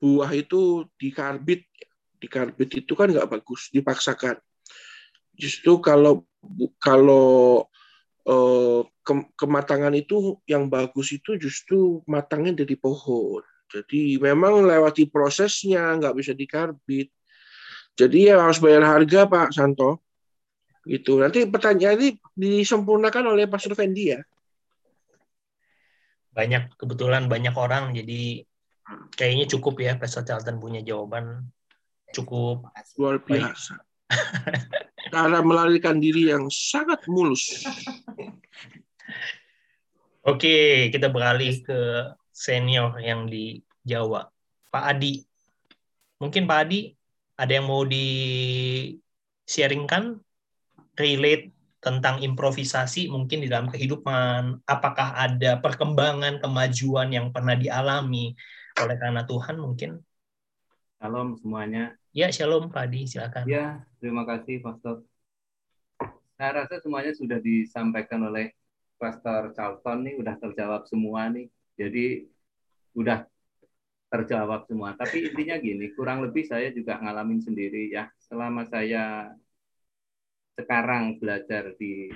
[0.01, 1.61] buah itu dikarbit,
[2.17, 4.37] dikarbit itu kan nggak bagus, dipaksakan.
[5.37, 6.25] Justru kalau
[6.81, 7.65] kalau
[8.21, 8.81] Eh,
[9.33, 13.41] kematangan itu yang bagus itu justru matangnya dari pohon.
[13.65, 17.09] Jadi memang lewati prosesnya, nggak bisa dikarbit.
[17.97, 20.05] Jadi ya harus bayar harga Pak Santo.
[20.85, 21.17] Gitu.
[21.17, 24.21] Nanti pertanyaan ini disempurnakan oleh Pastor Fendi ya.
[26.31, 28.43] Banyak kebetulan banyak orang jadi
[29.15, 31.51] kayaknya cukup ya Pastor Charlton punya jawaban
[32.11, 32.67] cukup
[32.99, 33.79] luar biasa.
[35.11, 37.63] cara melarikan diri yang sangat mulus.
[40.31, 41.79] Oke, kita beralih ke
[42.29, 44.29] senior yang di Jawa.
[44.69, 45.25] Pak Adi.
[46.21, 46.93] Mungkin Pak Adi
[47.35, 48.05] ada yang mau di
[49.49, 50.21] sharingkan
[50.93, 51.49] relate
[51.81, 58.37] tentang improvisasi mungkin di dalam kehidupan apakah ada perkembangan kemajuan yang pernah dialami
[58.77, 59.99] oleh karena Tuhan mungkin
[61.01, 63.47] Salam semuanya Ya, shalom Pak Adi, silakan.
[63.47, 65.07] Ya, terima kasih Pastor.
[66.35, 68.51] Saya rasa semuanya sudah disampaikan oleh
[68.99, 71.47] Pastor Charlton nih, udah terjawab semua nih.
[71.79, 72.27] Jadi
[72.99, 73.23] udah
[74.11, 74.91] terjawab semua.
[74.99, 78.11] Tapi intinya gini, kurang lebih saya juga ngalamin sendiri ya.
[78.27, 79.31] Selama saya
[80.55, 82.11] sekarang belajar di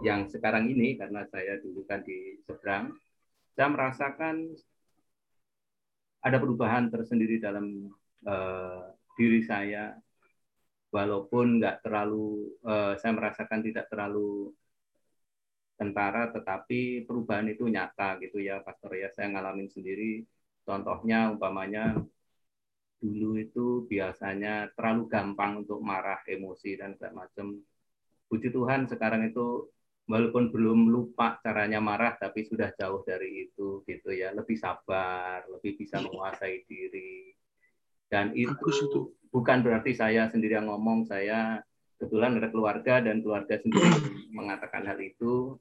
[0.00, 2.96] yang sekarang ini karena saya dulu kan di seberang,
[3.52, 4.56] saya merasakan
[6.24, 7.92] ada perubahan tersendiri dalam
[8.24, 9.92] uh, diri saya.
[10.94, 14.54] Walaupun nggak terlalu uh, saya merasakan tidak terlalu
[15.74, 19.10] tentara tetapi perubahan itu nyata gitu ya pastor ya.
[19.10, 20.22] Saya ngalamin sendiri.
[20.64, 21.98] Contohnya umpamanya
[23.04, 27.60] dulu itu biasanya terlalu gampang untuk marah emosi dan segala macam
[28.32, 29.68] puji Tuhan sekarang itu
[30.08, 34.32] walaupun belum lupa caranya marah tapi sudah jauh dari itu gitu ya.
[34.32, 37.32] Lebih sabar lebih bisa menguasai diri.
[38.08, 39.12] Dan itu, itu.
[39.32, 41.58] bukan berarti saya sendiri yang ngomong, saya
[41.98, 43.90] kebetulan ada keluarga dan keluarga sendiri
[44.32, 45.56] mengatakan hal itu.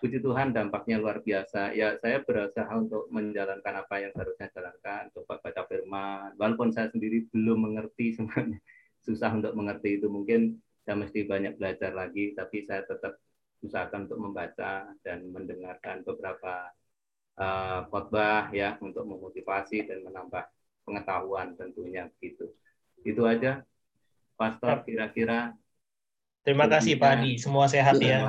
[0.00, 1.72] Puji Tuhan dampaknya luar biasa.
[1.72, 6.36] Ya saya berusaha untuk menjalankan apa yang seharusnya jalankan, coba baca firman.
[6.36, 8.60] Walaupun saya sendiri belum mengerti semuanya,
[9.02, 10.06] susah untuk mengerti itu.
[10.06, 13.18] Mungkin saya mesti banyak belajar lagi, tapi saya tetap
[13.64, 16.70] usahakan untuk membaca dan mendengarkan beberapa
[17.40, 20.44] uh, khotbah ya untuk memotivasi dan menambah
[20.86, 22.52] pengetahuan tentunya gitu.
[23.02, 23.64] Itu aja,
[24.36, 25.56] Pastor kira-kira.
[26.46, 28.22] Terima kasih Pak Adi, semua sehat ya.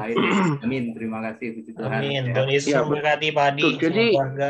[0.65, 2.01] Amin, terima kasih puji Tuhan.
[2.01, 3.69] Amin, Tuhan Yesus ya, memberkati Pak Adi.
[3.77, 4.07] jadi,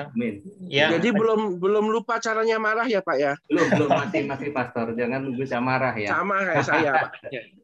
[0.08, 0.34] Amin.
[0.72, 0.88] Ya.
[0.96, 3.36] Jadi belum belum lupa caranya marah ya Pak ya?
[3.52, 6.16] Belum, belum masih masih Pastor, jangan nunggu saya marah ya.
[6.16, 7.12] Sama kayak saya Pak.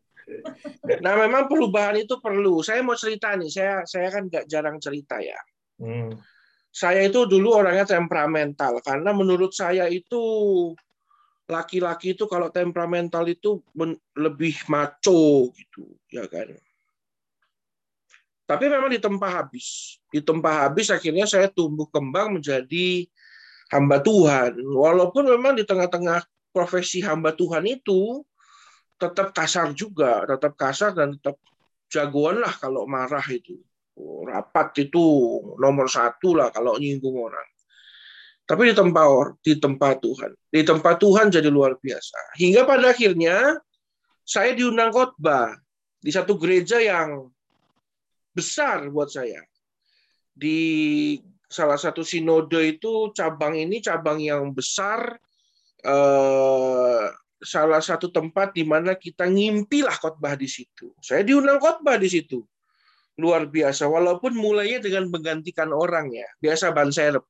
[1.03, 2.63] Nah memang perubahan itu perlu.
[2.63, 5.35] Saya mau cerita nih, saya saya kan nggak jarang cerita ya.
[5.79, 6.15] Hmm
[6.73, 10.25] saya itu dulu orangnya temperamental karena menurut saya itu
[11.53, 13.61] laki-laki itu kalau temperamental itu
[14.17, 16.57] lebih maco gitu ya kan?
[18.43, 19.97] Tapi memang ditempa habis.
[20.11, 23.07] Ditempa habis akhirnya saya tumbuh kembang menjadi
[23.71, 24.59] hamba Tuhan.
[24.59, 28.25] Walaupun memang di tengah-tengah profesi hamba Tuhan itu
[28.99, 30.27] tetap kasar juga.
[30.27, 31.39] Tetap kasar dan tetap
[31.87, 33.57] jagoan lah kalau marah itu.
[34.27, 35.05] Rapat itu
[35.61, 37.52] nomor satu lah kalau nyinggung orang.
[38.43, 42.35] Tapi di tempat di tempat Tuhan, di tempat Tuhan jadi luar biasa.
[42.35, 43.55] Hingga pada akhirnya
[44.27, 45.55] saya diundang khotbah
[46.03, 47.31] di satu gereja yang
[48.35, 49.39] besar buat saya.
[50.35, 51.15] Di
[51.47, 55.15] salah satu sinode itu cabang ini cabang yang besar
[55.85, 57.05] eh,
[57.43, 60.91] salah satu tempat di mana kita ngimpilah khotbah di situ.
[60.99, 62.43] Saya diundang khotbah di situ.
[63.19, 63.85] Luar biasa.
[63.85, 66.25] Walaupun mulainya dengan menggantikan orang ya.
[66.41, 67.21] Biasa ban serep.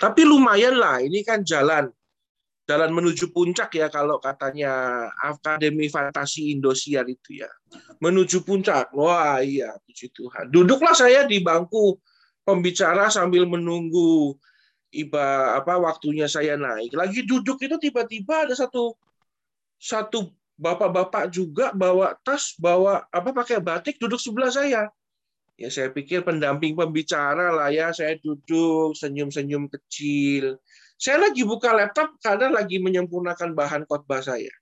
[0.00, 1.04] Tapi lumayan lah.
[1.04, 1.92] Ini kan jalan.
[2.64, 7.50] Jalan menuju puncak ya kalau katanya Akademi Fantasi Indosiar itu ya.
[8.00, 8.96] Menuju puncak.
[8.96, 9.76] Wah iya.
[9.84, 10.48] Puji Tuhan.
[10.48, 12.00] Duduklah saya di bangku
[12.48, 14.32] pembicara sambil menunggu
[14.90, 16.96] iba apa waktunya saya naik.
[16.96, 18.96] Lagi duduk itu tiba-tiba ada satu
[19.76, 24.88] satu bapak-bapak juga bawa tas, bawa apa pakai batik duduk sebelah saya.
[25.60, 30.56] Ya saya pikir pendamping pembicara lah ya, saya duduk senyum-senyum kecil.
[30.96, 34.52] Saya lagi buka laptop karena lagi menyempurnakan bahan khotbah saya.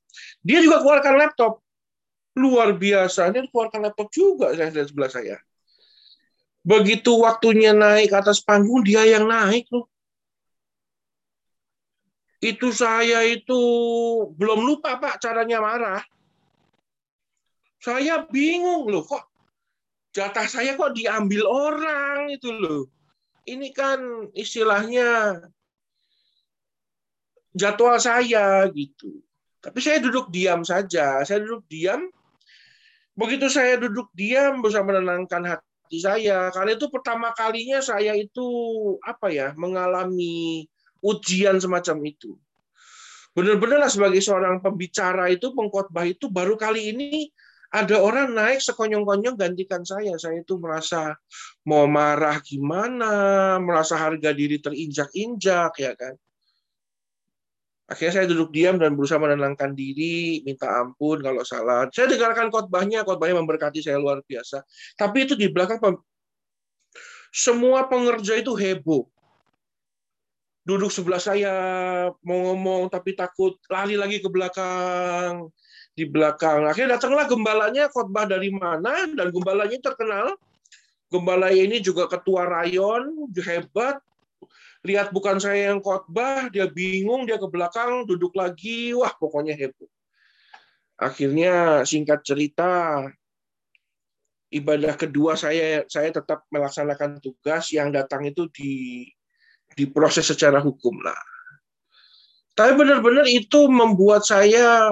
[0.43, 1.63] Dia juga keluarkan laptop.
[2.39, 5.37] Luar biasa, dia keluarkan laptop juga saya lihat sebelah saya.
[6.67, 9.87] Begitu waktunya naik atas panggung, dia yang naik loh
[12.39, 13.61] itu saya itu
[14.39, 16.03] belum lupa Pak caranya marah.
[17.79, 19.28] Saya bingung loh kok
[20.19, 22.91] jatah saya kok diambil orang itu loh.
[23.47, 25.39] Ini kan istilahnya
[27.55, 29.23] jadwal saya gitu.
[29.63, 31.23] Tapi saya duduk diam saja.
[31.23, 32.11] Saya duduk diam.
[33.15, 36.51] Begitu saya duduk diam bisa menenangkan hati saya.
[36.51, 38.47] Karena itu pertama kalinya saya itu
[39.07, 40.67] apa ya mengalami
[40.99, 42.35] ujian semacam itu.
[43.39, 47.31] Benar-benar sebagai seorang pembicara itu, pengkhotbah itu baru kali ini
[47.69, 50.17] ada orang naik sekonyong-konyong gantikan saya.
[50.17, 51.13] Saya itu merasa
[51.69, 56.17] mau marah gimana, merasa harga diri terinjak-injak ya kan.
[57.89, 61.89] Akhirnya saya duduk diam dan berusaha menenangkan diri, minta ampun kalau salah.
[61.89, 64.61] Saya dengarkan khotbahnya, khotbahnya memberkati saya luar biasa.
[64.97, 65.81] Tapi itu di belakang
[67.33, 69.05] semua pengerja itu heboh
[70.69, 71.53] duduk sebelah saya
[72.21, 75.49] mau ngomong tapi takut lari lagi ke belakang
[75.99, 76.71] di belakang.
[76.71, 80.39] Akhirnya datanglah gembalanya khotbah dari mana dan gembalanya terkenal.
[81.11, 83.99] Gembala ini juga ketua rayon hebat.
[84.87, 88.95] Lihat bukan saya yang khotbah dia bingung dia ke belakang duduk lagi.
[88.95, 89.91] Wah pokoknya heboh
[90.99, 93.07] akhirnya singkat cerita
[94.51, 99.07] ibadah kedua saya saya tetap melaksanakan tugas yang datang itu di
[99.79, 101.17] diproses secara hukum lah.
[102.59, 104.91] Tapi benar-benar itu membuat saya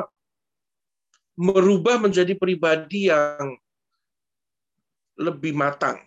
[1.36, 3.56] merubah menjadi pribadi yang
[5.16, 6.00] lebih matang,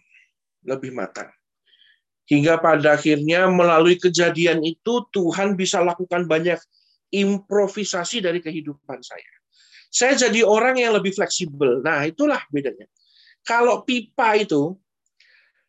[0.66, 1.30] lebih matang.
[2.30, 6.62] Hingga pada akhirnya melalui kejadian itu Tuhan bisa lakukan banyak
[7.10, 9.34] improvisasi dari kehidupan saya.
[9.90, 11.82] Saya jadi orang yang lebih fleksibel.
[11.82, 12.86] Nah, itulah bedanya.
[13.42, 14.78] Kalau pipa itu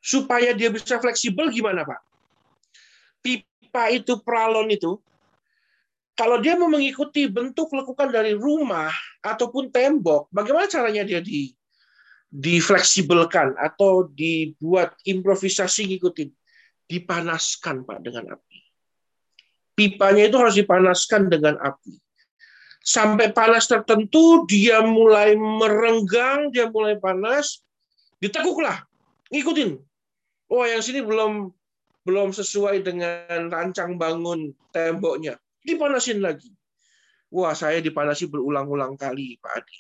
[0.05, 2.11] supaya dia bisa fleksibel gimana, Pak?
[3.71, 4.99] pipa itu pralon itu
[6.21, 8.93] kalau dia mau mengikuti bentuk lekukan dari rumah
[9.25, 11.49] ataupun tembok, bagaimana caranya dia di
[12.29, 16.29] difleksibelkan atau dibuat improvisasi ngikutin?
[16.85, 18.59] Dipanaskan Pak dengan api.
[19.73, 21.97] Pipanya itu harus dipanaskan dengan api.
[22.85, 27.65] Sampai panas tertentu dia mulai merenggang, dia mulai panas,
[28.21, 28.85] ditekuklah,
[29.33, 29.81] ngikutin.
[30.53, 31.49] Oh, yang sini belum
[32.05, 36.51] belum sesuai dengan rancang bangun temboknya, dipanasin lagi.
[37.31, 39.79] Wah, saya dipanasi berulang-ulang kali, Pak Adi.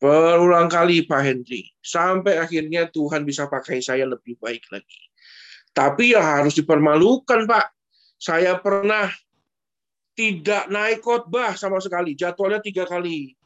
[0.00, 1.68] Berulang kali, Pak Henry.
[1.84, 5.02] Sampai akhirnya Tuhan bisa pakai saya lebih baik lagi.
[5.76, 7.66] Tapi ya harus dipermalukan, Pak.
[8.16, 9.12] Saya pernah
[10.16, 12.16] tidak naik khotbah sama sekali.
[12.16, 13.36] Jadwalnya tiga kali.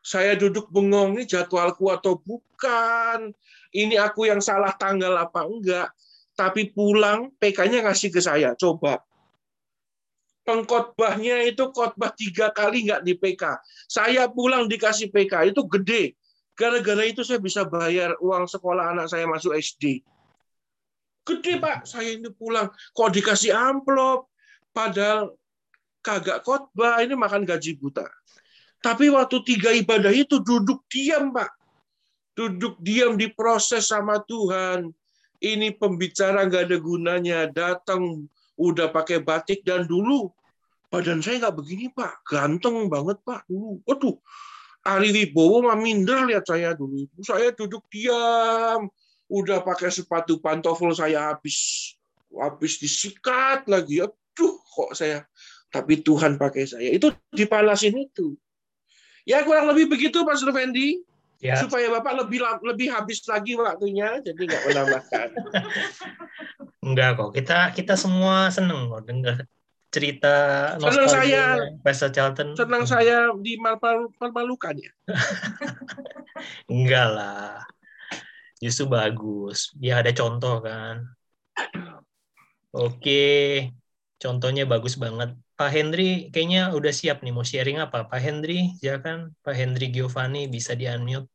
[0.00, 3.32] Saya duduk bengong, ini jadwalku atau bukan?
[3.72, 5.88] Ini aku yang salah tanggal apa enggak?
[6.40, 8.56] tapi pulang PK-nya ngasih ke saya.
[8.56, 9.04] Coba.
[10.40, 13.60] Pengkhotbahnya itu khotbah tiga kali nggak di PK.
[13.86, 16.16] Saya pulang dikasih PK, itu gede.
[16.56, 20.00] Gara-gara itu saya bisa bayar uang sekolah anak saya masuk SD.
[21.24, 22.72] Gede Pak, saya ini pulang.
[22.96, 24.32] Kok dikasih amplop?
[24.72, 25.36] Padahal
[26.00, 28.08] kagak khotbah, ini makan gaji buta.
[28.80, 31.52] Tapi waktu tiga ibadah itu duduk diam Pak.
[32.32, 34.88] Duduk diam diproses sama Tuhan
[35.40, 38.28] ini pembicara nggak ada gunanya, datang
[38.60, 40.28] udah pakai batik dan dulu
[40.90, 43.78] badan saya nggak begini pak, ganteng banget pak dulu.
[43.86, 44.18] Waduh,
[44.84, 47.06] Ari Wibowo mah minder lihat saya dulu.
[47.22, 48.90] Saya duduk diam,
[49.30, 51.90] udah pakai sepatu pantofel saya habis
[52.34, 54.02] habis disikat lagi.
[54.02, 55.22] Aduh, kok saya
[55.70, 56.90] tapi Tuhan pakai saya.
[56.90, 58.34] Itu dipanasin itu.
[59.22, 61.06] Ya kurang lebih begitu Pak Fendi
[61.40, 61.56] ya.
[61.56, 65.28] supaya bapak lebih lebih habis lagi waktunya jadi nggak menambahkan
[66.86, 69.36] enggak kok kita kita semua seneng kok dengar
[69.90, 70.34] cerita
[70.78, 71.42] Senang saya.
[71.82, 72.54] Pastor Charlton.
[72.54, 74.92] Senang saya di malpal- malpalukan ya.
[76.72, 77.66] Enggak lah.
[78.62, 79.74] Justru bagus.
[79.74, 81.10] Dia ada contoh kan.
[82.70, 83.66] Oke.
[84.20, 85.34] Contohnya bagus banget.
[85.58, 88.06] Pak Hendri kayaknya udah siap nih mau sharing apa?
[88.06, 89.34] Pak Hendri, silakan.
[89.42, 91.28] Pak Hendri Giovanni bisa di-unmute.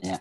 [0.00, 0.16] Ya.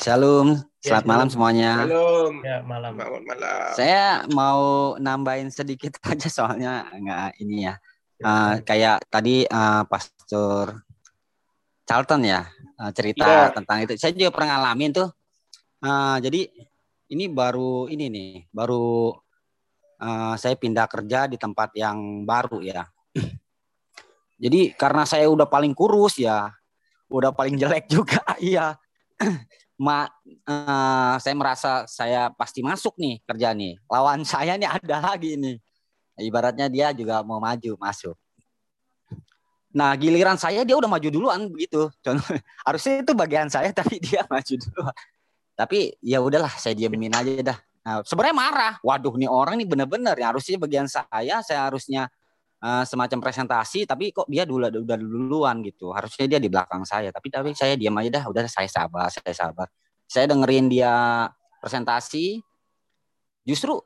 [0.00, 1.32] Shalom, selamat Ya, malam shalom.
[1.32, 1.72] semuanya.
[1.84, 2.34] Shalom.
[2.40, 2.92] Ya, malam.
[2.96, 3.70] Selamat malam.
[3.76, 4.60] Saya mau
[4.96, 7.74] nambahin sedikit aja soalnya nggak ini ya.
[8.20, 10.76] Eh, kayak tadi eh, Pastor
[11.84, 12.48] Charlton ya
[12.80, 13.52] eh, cerita Iya.
[13.52, 13.92] tentang itu.
[13.96, 15.08] Saya juga pernah ngalamin tuh.
[15.84, 16.40] Eh, jadi
[17.10, 19.12] ini baru ini nih, baru
[20.00, 22.88] eh, saya pindah kerja di tempat yang baru ya.
[24.40, 26.48] Jadi karena saya udah paling kurus ya,
[27.12, 28.72] udah paling jelek juga, iya.
[29.80, 33.80] Ma, eh, saya merasa saya pasti masuk nih kerja nih.
[33.88, 35.56] Lawan saya nih ada lagi nih.
[36.20, 38.12] Ibaratnya dia juga mau maju masuk.
[39.72, 41.88] Nah giliran saya dia udah maju duluan begitu.
[42.68, 44.96] Harusnya itu bagian saya tapi dia maju duluan.
[45.56, 47.58] Tapi ya udahlah saya diemin aja dah.
[47.80, 48.74] Nah, sebenarnya marah.
[48.84, 52.12] Waduh nih orang nih bener-bener ya harusnya bagian saya saya harusnya
[52.60, 55.92] eh, semacam presentasi tapi kok dia dulu udah duluan gitu.
[55.92, 58.24] Harusnya dia di belakang saya tapi tapi saya diam aja dah.
[58.28, 59.66] Udah saya sabar, saya sabar.
[60.10, 61.26] Saya dengerin dia
[61.62, 62.42] presentasi.
[63.44, 63.80] Justru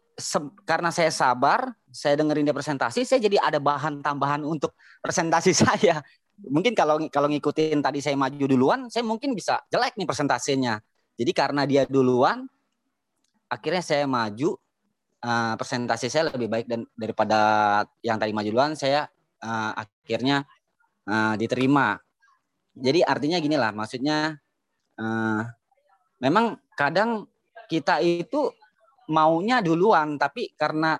[0.62, 6.02] karena saya sabar, saya dengerin dia presentasi, saya jadi ada bahan tambahan untuk presentasi saya.
[6.34, 10.74] Mungkin kalau kalau ngikutin tadi saya maju duluan, saya mungkin bisa jelek nih presentasinya.
[11.14, 12.46] Jadi karena dia duluan,
[13.46, 14.58] akhirnya saya maju.
[15.24, 17.38] Eh, presentasi saya lebih baik dan daripada
[18.04, 19.08] yang tadi maju duluan, saya
[19.40, 20.44] eh, akhirnya
[21.08, 21.96] eh, diterima.
[22.74, 24.36] Jadi artinya gini lah, maksudnya
[25.00, 25.42] eh,
[26.20, 27.24] memang kadang
[27.66, 28.52] kita itu
[29.08, 30.96] maunya duluan, tapi karena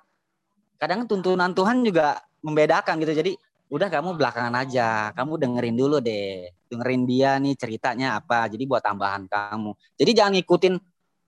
[0.81, 3.13] kadang tuntunan Tuhan juga membedakan gitu.
[3.17, 3.33] Jadi
[3.73, 8.47] udah kamu belakangan aja, kamu dengerin dulu deh, dengerin dia nih ceritanya apa.
[8.53, 9.73] Jadi buat tambahan kamu.
[9.97, 10.75] Jadi jangan ngikutin.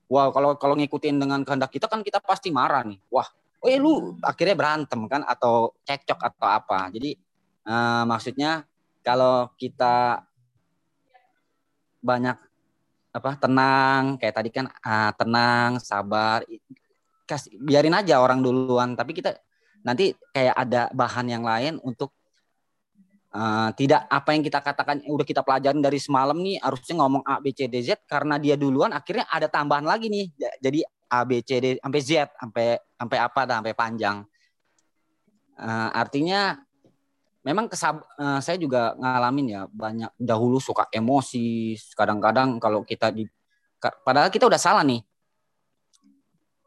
[0.07, 2.99] Wah kalau kalau ngikutin dengan kehendak kita kan kita pasti marah nih.
[3.11, 3.27] Wah,
[3.59, 6.87] oh ya lu akhirnya berantem kan atau cekcok atau apa.
[6.91, 7.15] Jadi
[7.67, 8.63] eh, maksudnya
[9.03, 10.23] kalau kita
[11.99, 12.37] banyak
[13.11, 16.45] apa tenang kayak tadi kan ah, tenang sabar
[17.27, 19.35] kasih biarin aja orang duluan tapi kita
[19.81, 22.13] nanti kayak ada bahan yang lain untuk
[23.37, 27.37] eh, tidak apa yang kita katakan udah kita pelajarin dari semalam nih harusnya ngomong A
[27.37, 30.25] B C D Z karena dia duluan akhirnya ada tambahan lagi nih.
[30.33, 30.81] Ja- jadi
[31.13, 34.17] A B C D sampai Z sampai sampai apa sampai panjang.
[35.57, 36.57] Eh, artinya
[37.45, 43.23] memang kesab eh, saya juga ngalamin ya banyak dahulu suka emosi kadang-kadang kalau kita di
[43.79, 44.99] padahal kita udah salah nih.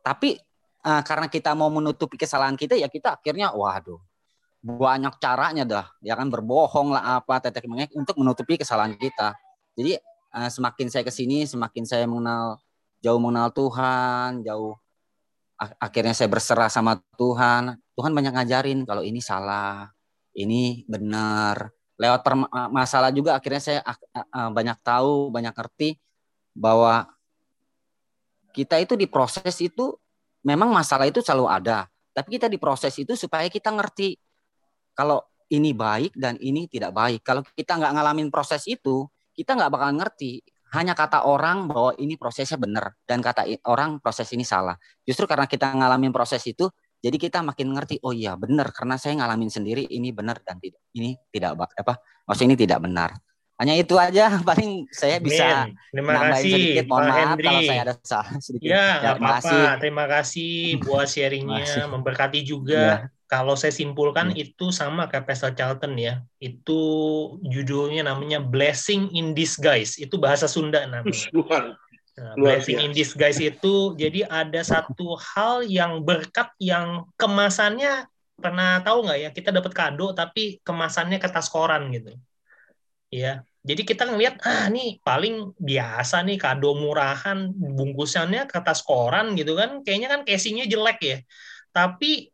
[0.00, 0.40] Tapi
[0.86, 4.00] eh, karena kita mau menutupi kesalahan kita ya kita akhirnya waduh
[4.61, 5.86] banyak caranya dah.
[6.04, 9.32] Ya kan berbohong lah apa tetek mengek untuk menutupi kesalahan kita.
[9.76, 12.61] Jadi eh, semakin saya ke sini semakin saya mengenal
[13.00, 14.76] jauh mengenal Tuhan jauh
[15.56, 17.80] ak- akhirnya saya berserah sama Tuhan.
[17.96, 19.88] Tuhan banyak ngajarin kalau ini salah
[20.36, 21.72] ini benar.
[22.00, 26.00] Lewat perma- masalah juga akhirnya saya a- banyak tahu, banyak ngerti
[26.56, 27.08] bahwa
[28.50, 29.94] kita itu diproses itu
[30.42, 31.86] memang masalah itu selalu ada,
[32.16, 34.16] tapi kita diproses itu supaya kita ngerti
[35.01, 37.24] kalau ini baik dan ini tidak baik.
[37.24, 40.44] Kalau kita nggak ngalamin proses itu, kita nggak bakal ngerti.
[40.76, 44.76] Hanya kata orang bahwa ini prosesnya benar dan kata orang proses ini salah.
[45.03, 46.68] Justru karena kita ngalamin proses itu,
[47.01, 47.98] jadi kita makin ngerti.
[48.05, 51.98] Oh iya benar karena saya ngalamin sendiri ini benar dan tidak ini tidak apa
[52.28, 53.11] maksudnya ini tidak benar.
[53.61, 55.74] Hanya itu aja paling saya bisa Amin.
[55.90, 56.84] Terima nambahin kasih, sedikit.
[56.86, 57.44] Mohon Pak maaf Hendri.
[57.44, 58.68] kalau saya ada salah sedikit.
[58.70, 59.40] Ya, nggak terima apa-apa.
[59.42, 59.61] kasih.
[59.82, 60.53] Terima kasih
[60.86, 63.11] buat sharingnya, memberkati juga.
[63.30, 66.18] Kalau saya simpulkan itu sama kayak Pastor Charlton ya.
[66.42, 66.82] Itu
[67.46, 70.02] judulnya namanya Blessing in Disguise.
[70.02, 71.30] Itu bahasa Sunda namanya.
[72.20, 78.04] Nah, blessing in disguise itu jadi ada satu hal yang berkat yang kemasannya
[78.36, 79.28] pernah tahu nggak ya?
[79.32, 82.12] Kita dapat kado tapi kemasannya kertas koran gitu.
[83.08, 89.52] Ya jadi kita ngelihat ah nih paling biasa nih kado murahan bungkusannya kertas koran gitu
[89.52, 89.84] kan.
[89.84, 91.18] Kayaknya kan casingnya jelek ya.
[91.68, 92.32] Tapi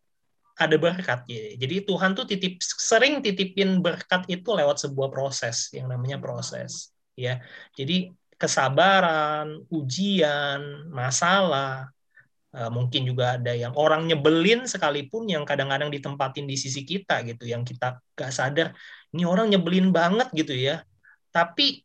[0.57, 1.29] ada berkat.
[1.61, 7.45] Jadi Tuhan tuh titip sering titipin berkat itu lewat sebuah proses yang namanya proses ya.
[7.77, 11.93] Jadi kesabaran, ujian, masalah,
[12.57, 17.45] eh, mungkin juga ada yang orang nyebelin sekalipun yang kadang-kadang ditempatin di sisi kita gitu,
[17.49, 18.73] yang kita gak sadar
[19.13, 20.85] ini orang nyebelin banget gitu ya.
[21.33, 21.85] Tapi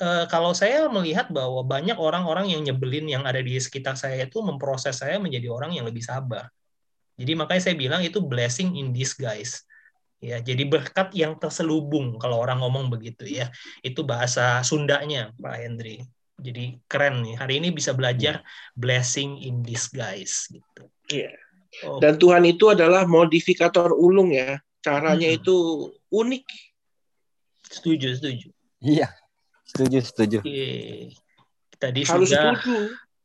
[0.00, 4.40] eh, kalau saya melihat bahwa banyak orang-orang yang nyebelin yang ada di sekitar saya itu
[4.44, 6.48] memproses saya menjadi orang yang lebih sabar.
[7.20, 9.68] Jadi makanya saya bilang itu blessing in disguise.
[10.20, 13.52] Ya, jadi berkat yang terselubung kalau orang ngomong begitu ya.
[13.84, 16.00] Itu bahasa Sundanya, Pak Hendri.
[16.40, 17.36] Jadi keren nih.
[17.36, 18.40] Hari ini bisa belajar
[18.72, 20.88] blessing in disguise gitu.
[21.12, 21.32] Iya.
[21.84, 24.60] Oh, Dan Tuhan itu adalah modifikator ulung ya.
[24.80, 25.38] Caranya Hmm.
[25.40, 25.56] itu
[26.08, 26.44] unik.
[27.70, 28.48] setuju, setuju.
[28.82, 29.08] Iya.
[29.70, 30.38] Setuju, setuju.
[30.42, 31.14] Oke.
[31.78, 32.76] Tadi Harus sudah setuju.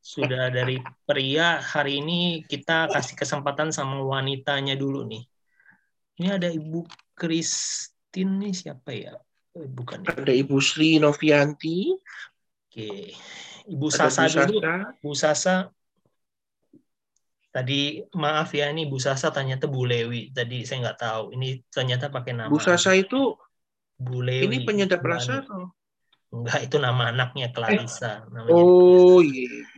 [0.06, 5.26] Sudah dari pria, hari ini kita kasih kesempatan sama wanitanya dulu nih.
[6.22, 6.86] Ini ada Ibu
[7.18, 9.18] Christine nih siapa ya?
[9.58, 10.06] Eh, Bukan.
[10.06, 10.14] ya.
[10.14, 11.90] Ada Ibu Sri Novianti,
[12.70, 13.18] Oke.
[13.66, 14.60] Ibu ada Sasa Bu dulu.
[14.62, 15.56] Sasa, Bu Sasa.
[17.50, 20.30] Tadi maaf ya nih Bu Sasa ternyata Bu Lewi.
[20.30, 21.24] Tadi saya nggak tahu.
[21.34, 22.52] Ini ternyata pakai nama.
[22.52, 23.34] Bu Sasa itu
[23.98, 24.54] Bu Lewi.
[24.54, 25.74] ini penyedap rasa atau?
[26.36, 28.28] Enggak, itu nama anaknya Clarissa.
[28.28, 28.54] Namanya.
[28.54, 29.75] Oh iya.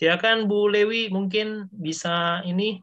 [0.00, 2.80] Silakan Bu Lewi mungkin bisa ini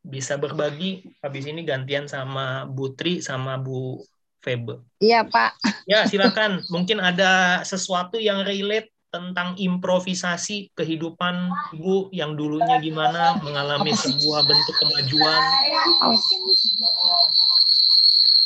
[0.00, 1.04] bisa berbagi.
[1.20, 4.00] Habis ini gantian sama Bu Tri sama Bu
[4.40, 4.80] Febe.
[5.04, 5.52] Iya Pak.
[5.84, 6.64] Ya, silakan.
[6.72, 14.76] Mungkin ada sesuatu yang relate tentang improvisasi kehidupan Ibu yang dulunya gimana mengalami sebuah bentuk
[14.80, 15.42] kemajuan.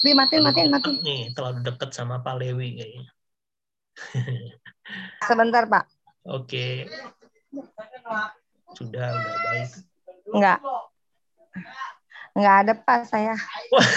[0.03, 0.75] Bi matiin matiin.
[0.75, 3.07] dekat nih, terlalu dekat sama Pak Lewi kayaknya.
[5.31, 5.87] Sebentar Pak.
[6.27, 6.91] Oke.
[8.79, 9.69] Sudah, udah baik.
[10.31, 10.59] Enggak.
[12.31, 13.35] Enggak ada Pak saya.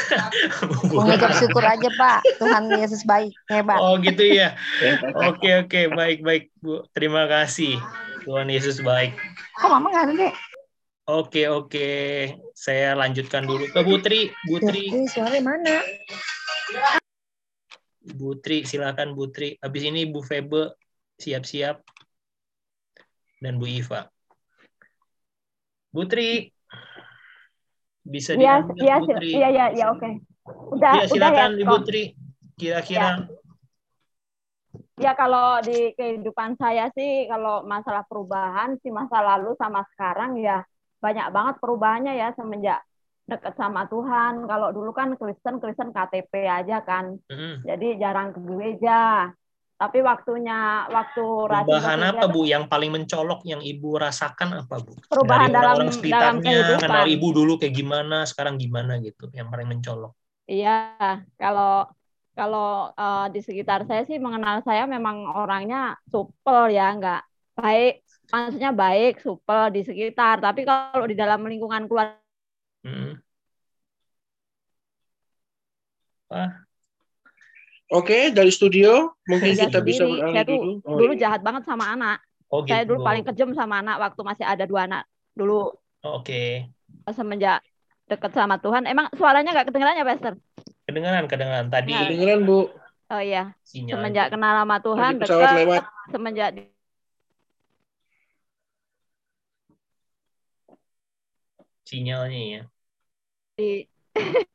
[0.90, 2.20] Mengucap syukur aja Pak.
[2.42, 3.78] Tuhan Yesus baik, hebat.
[3.78, 4.58] Oh gitu ya.
[5.30, 6.82] Oke oke baik baik Bu.
[6.98, 7.78] Terima kasih.
[8.26, 9.14] Tuhan Yesus baik.
[9.62, 10.34] Kok Mama enggak ada deh?
[11.04, 11.90] Oke oke.
[12.58, 14.34] Saya lanjutkan dulu ke Putri.
[14.50, 15.84] Putri, suara mana?
[18.18, 19.62] Putri silakan Putri.
[19.62, 20.74] Habis ini Bu Febe
[21.22, 21.86] siap-siap
[23.44, 24.08] dan Bu Iva.
[25.92, 26.48] Putri
[28.08, 29.30] bisa Iya, diambil iya, Putri.
[29.36, 30.10] iya, iya, iya, oke.
[30.72, 31.12] Udah, Ya, udah ya.
[31.12, 31.76] silakan Ibu Kok.
[31.84, 32.04] Putri.
[32.56, 33.28] Kira-kira
[35.02, 40.62] Ya kalau di kehidupan saya sih kalau masalah perubahan sih masa lalu sama sekarang ya
[41.02, 42.80] banyak banget perubahannya ya semenjak
[43.26, 44.46] dekat sama Tuhan.
[44.46, 47.18] Kalau dulu kan Kristen Kristen KTP aja kan.
[47.26, 47.66] Mm.
[47.66, 49.34] Jadi jarang ke gereja.
[49.84, 54.96] Tapi waktunya waktu perubahan apa Bu yang paling mencolok yang Ibu rasakan apa Bu?
[55.12, 56.80] Perubahan Dari dalam- orang-orang dalam sekitarnya, kehidupan.
[56.88, 60.16] kenal Ibu dulu kayak gimana, sekarang gimana gitu, yang paling mencolok.
[60.48, 60.72] Iya,
[61.36, 61.84] kalau
[62.32, 67.22] kalau eh, di sekitar saya sih mengenal saya memang orangnya supel ya, nggak
[67.60, 67.94] baik,
[68.32, 70.40] maksudnya baik, supel di sekitar.
[70.40, 72.24] Tapi kalau di dalam lingkungan keluarga
[72.84, 73.24] Mm.
[76.32, 76.52] Wah,
[77.92, 80.72] Oke, dari studio mungkin saya kita bisa beralih saya dulu.
[80.88, 81.22] Oh, dulu iya.
[81.28, 82.18] jahat banget sama anak.
[82.50, 82.90] oh Saya gitu.
[82.94, 85.04] dulu paling kejam sama anak waktu masih ada dua anak.
[85.36, 85.74] Dulu
[86.04, 86.68] Oke,
[87.12, 87.60] semenjak
[88.08, 90.34] dekat sama Tuhan, emang suaranya nggak kedengeran ya, Pastor?
[90.88, 91.68] kedengaran, kedengaran.
[91.72, 91.92] Tadi.
[91.92, 92.68] Kedengeran Bu,
[93.14, 95.84] Oh iya, sinyal semenjak kenal sama Tuhan, dekat, lewat.
[96.12, 96.72] semenjak di-
[101.88, 102.62] sinyalnya ya.
[103.58, 103.88] di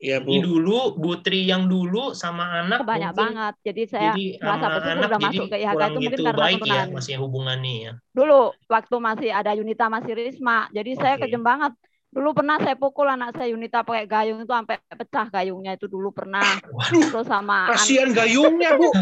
[0.00, 0.48] Ya Ini Bu.
[0.48, 3.54] dulu Putri yang dulu sama anak banyak mungkin banget.
[3.60, 6.40] Jadi saya jadi merasa bersyukur anak udah jadi masuk ke IHK itu mungkin gitu karena
[6.40, 7.92] baik ya masih hubungannya ya.
[8.16, 10.58] Dulu waktu masih ada Yunita masih Risma.
[10.72, 11.28] Jadi saya Oke.
[11.28, 11.72] kejem banget.
[12.10, 16.08] Dulu pernah saya pukul anak saya Yunita pakai gayung itu sampai pecah gayungnya itu dulu
[16.16, 16.42] pernah.
[16.72, 18.88] Waduh, Terus sama an- Kasihan gayungnya Bu.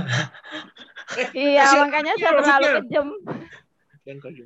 [1.33, 3.07] iya kasihan makanya saya terlalu kejem.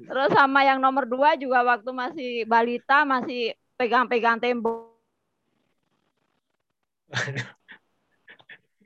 [0.05, 4.91] Terus sama yang nomor dua juga waktu masih balita masih pegang-pegang tembok.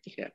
[0.06, 0.30] Iya.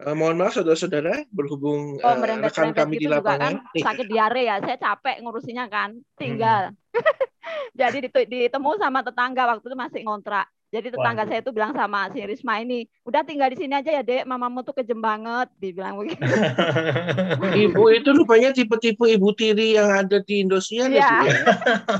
[0.00, 3.54] Eh, mohon maaf saudara-saudara berhubung Oh merembet rekan kami di gitu juga kan lapangan.
[3.76, 4.56] Nih, sakit diare ya.
[4.64, 5.90] Saya capek ngurusinya kan.
[6.16, 6.72] Tinggal.
[7.80, 10.48] Jadi ditu- ditemu sama tetangga waktu itu masih ngontrak.
[10.70, 11.30] Jadi tetangga Waduh.
[11.34, 14.62] saya itu bilang sama si Risma ini, udah tinggal di sini aja ya dek, mamamu
[14.62, 16.22] tuh kejem banget, dibilang begitu.
[17.66, 21.10] Ibu itu rupanya tipe-tipe Ibu Tiri yang ada di Indosiar ya, Iya.
[21.26, 21.34] Ya?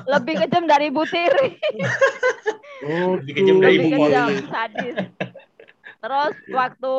[0.07, 1.59] Lebih kejem dari Bu Tiri,
[2.87, 4.37] Oh, Lebih kejam dari Ibu kejem, Poli.
[4.47, 4.97] sadis.
[6.01, 6.95] Terus waktu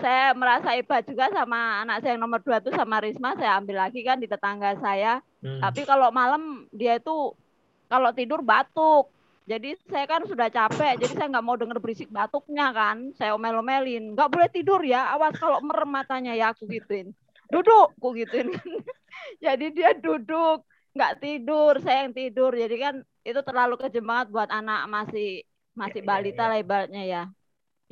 [0.00, 3.82] saya merasa hebat juga sama anak saya yang nomor dua tuh sama Risma, saya ambil
[3.82, 5.20] lagi kan di tetangga saya.
[5.42, 5.58] Hmm.
[5.58, 7.34] Tapi kalau malam dia itu
[7.90, 9.10] kalau tidur batuk.
[9.46, 12.96] Jadi saya kan sudah capek, jadi saya nggak mau denger berisik batuknya kan.
[13.14, 17.14] Saya omel-omelin, nggak boleh tidur ya, awas kalau merem matanya ya aku gituin.
[17.46, 18.50] Duduk, aku gituin
[19.44, 20.66] jadi dia duduk,
[20.96, 22.50] nggak tidur, saya yang tidur.
[22.62, 25.26] Jadi kan itu terlalu kejem banget buat anak masih
[25.78, 26.50] masih Ya, ya, balita ya.
[26.52, 27.22] lebarnya ya.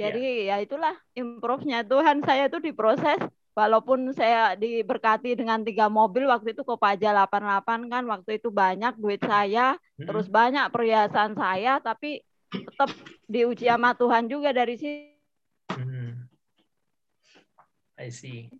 [0.00, 0.18] Jadi
[0.50, 3.20] ya itulah improve-nya Tuhan saya itu diproses
[3.54, 9.22] walaupun saya diberkati dengan tiga mobil waktu itu Kopaja 88 kan waktu itu banyak duit
[9.22, 10.10] saya Hmm.
[10.10, 12.18] terus banyak perhiasan saya tapi
[12.50, 12.90] tetap
[13.30, 15.14] diuji sama Tuhan juga dari situ
[15.70, 16.26] Hmm.
[17.94, 18.50] I see.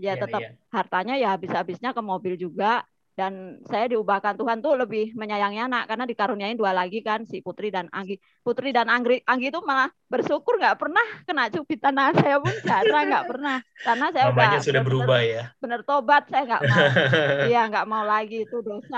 [0.00, 0.50] ya Iya, tetap iya.
[0.72, 2.88] hartanya ya habis-habisnya ke mobil juga
[3.18, 3.32] dan
[3.70, 7.86] saya diubahkan Tuhan tuh lebih menyayangi anak karena dikaruniain dua lagi kan si Putri dan
[7.96, 8.14] Anggi
[8.46, 13.04] Putri dan Anggi Anggi itu malah bersyukur nggak pernah kena cubitan nah saya pun jarang
[13.10, 13.56] nggak pernah
[13.86, 15.42] karena saya Mamanya udah sudah bener-bener berubah ya.
[15.62, 16.88] bener tobat saya nggak mau
[17.46, 18.96] iya nggak mau lagi itu dosa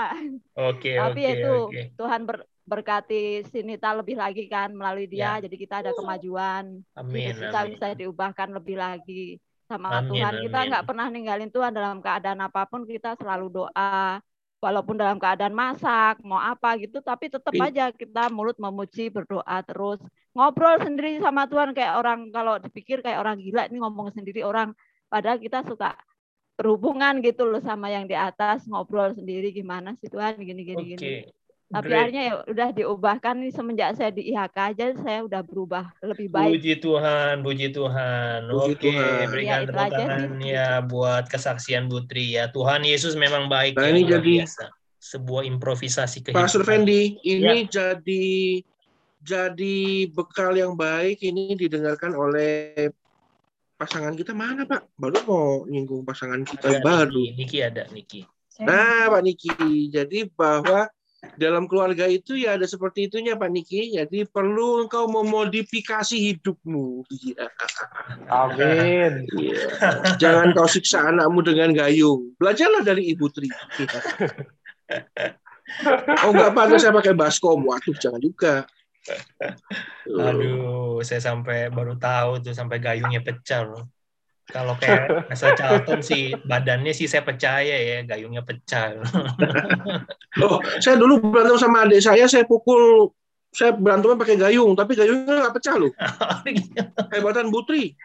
[0.55, 1.81] Oke, tapi oke, itu oke.
[1.99, 3.15] Tuhan ber- berkati
[3.51, 5.41] Sinita lebih lagi kan melalui dia Ya.
[5.43, 6.65] jadi kita ada kemajuan
[6.95, 7.71] Amin, kita amin.
[7.71, 9.13] bisa diubahkan lebih lagi
[9.71, 10.33] sama Amin, Tuhan.
[10.43, 14.19] Kita nggak pernah ninggalin Tuhan dalam keadaan apa pun kita selalu doa.
[14.61, 19.97] Walaupun dalam keadaan masak mau apa gitu tapi tetap aja kita mulut memuji berdoa terus.
[20.37, 24.77] Ngobrol sendiri sama Tuhan kayak orang kalau dipikir kayak orang gila ini ngomong sendiri orang.
[25.09, 25.97] Padahal kita suka
[26.61, 31.01] berhubungan gitu loh sama yang di atas ngobrol sendiri gimana sih Tuhan gini gini gini?
[31.25, 31.40] Oke.
[31.71, 31.99] Tapi Great.
[32.03, 36.51] akhirnya ya udah diubahkan nih semenjak saya di IHK aja saya udah berubah lebih baik
[36.59, 38.39] Puji Tuhan, puji Tuhan.
[38.51, 39.25] Puji Oke, Tuhan.
[39.31, 42.51] berikan Ya, tepuk tangan ya buat kesaksian Putri ya.
[42.51, 44.65] Tuhan Yesus memang baik Nah, ya, ini jadi- biasa.
[45.01, 46.45] Sebuah improvisasi kehidupan.
[46.45, 47.89] Pastor Fendi, ini Ya.
[47.97, 48.61] jadi
[49.17, 49.77] jadi
[50.09, 52.89] bekal yang baik ini didengarkan oleh
[53.75, 54.93] pasangan kita mana Pak?
[54.93, 57.17] Baru mau nyinggung pasangan kita Ada baru.
[57.17, 58.21] Niki, Niki ada Niki.
[58.61, 59.49] Nah, Pak Niki,
[59.89, 60.85] jadi bahwa
[61.37, 63.93] dalam keluarga itu ya ada seperti itunya Pak Niki.
[63.93, 67.05] Jadi perlu engkau memodifikasi hidupmu.
[67.13, 67.45] Iya.
[68.29, 69.29] Amin.
[69.37, 69.65] Iya.
[70.17, 72.33] Jangan kau siksa anakmu dengan gayung.
[72.41, 73.49] Belajarlah dari Ibu Tri.
[76.25, 77.63] Oh enggak Pak, saya pakai baskom.
[77.63, 78.65] Waduh, jangan juga.
[80.05, 83.85] Aduh, saya sampai baru tahu tuh sampai gayungnya pecah loh.
[84.51, 88.95] Kalau kayak asal Charlton sih badannya sih saya percaya ya gayungnya pecah.
[90.39, 93.11] Oh, saya dulu berantem sama adik saya, saya pukul,
[93.51, 95.91] saya berantemnya pakai gayung, tapi gayungnya nggak pecah loh.
[97.11, 97.99] Hebatan Butri.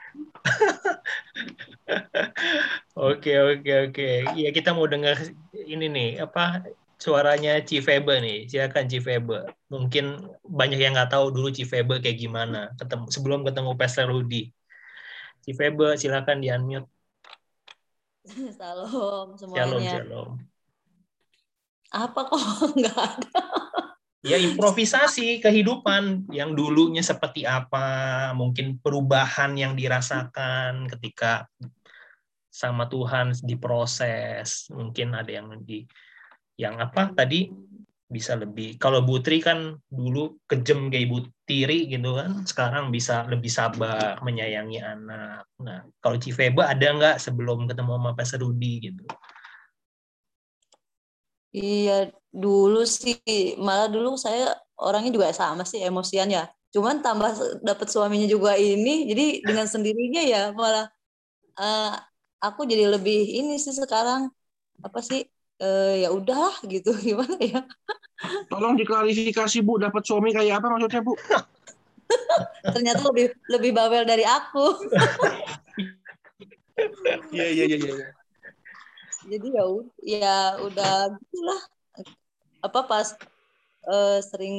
[2.99, 4.11] Oke oke oke.
[4.35, 5.15] Iya kita mau dengar
[5.55, 6.67] ini nih apa
[6.99, 8.51] suaranya Cifebe nih.
[8.51, 9.47] Silakan Cifebe.
[9.71, 12.75] Mungkin banyak yang nggak tahu dulu Cifebe kayak gimana.
[12.75, 14.51] Ketemu sebelum ketemu Pastor Rudy.
[15.47, 16.91] Cifebe silakan di unmute.
[18.59, 18.91] Salam
[19.39, 20.03] Shalom semuanya.
[20.03, 20.31] shalom.
[21.95, 22.43] Apa kok
[22.83, 23.43] nggak ada?
[24.27, 31.47] Ya improvisasi kehidupan yang dulunya seperti apa, mungkin perubahan yang dirasakan ketika
[32.51, 35.87] sama Tuhan diproses, mungkin ada yang di
[36.59, 37.47] yang apa tadi
[38.07, 43.51] bisa lebih kalau Butri kan dulu kejem kayak Ibu Tiri gitu kan, sekarang bisa lebih
[43.51, 45.43] sabar menyayangi anak.
[45.59, 49.05] Nah, kalau Cifeba ada nggak sebelum ketemu sama Pastor Rudy gitu?
[51.57, 53.17] Iya, dulu sih
[53.59, 56.47] malah dulu saya orangnya juga sama sih emosian ya.
[56.75, 57.31] Cuman tambah
[57.65, 60.87] dapat suaminya juga ini, jadi dengan sendirinya ya malah
[61.59, 61.93] eh,
[62.47, 64.29] aku jadi lebih ini sih sekarang
[64.87, 65.21] apa sih
[65.61, 67.61] eh, ya udahlah gitu gimana ya.
[68.49, 71.13] Tolong diklarifikasi Bu, dapat suami kayak apa maksudnya Bu?
[72.75, 74.67] Ternyata lebih lebih bawel dari aku.
[77.33, 77.77] Iya iya iya.
[77.81, 78.09] iya.
[79.25, 79.65] jadi ya
[80.05, 81.61] ya udah gitulah
[82.61, 83.17] apa pas
[83.89, 84.57] eh, sering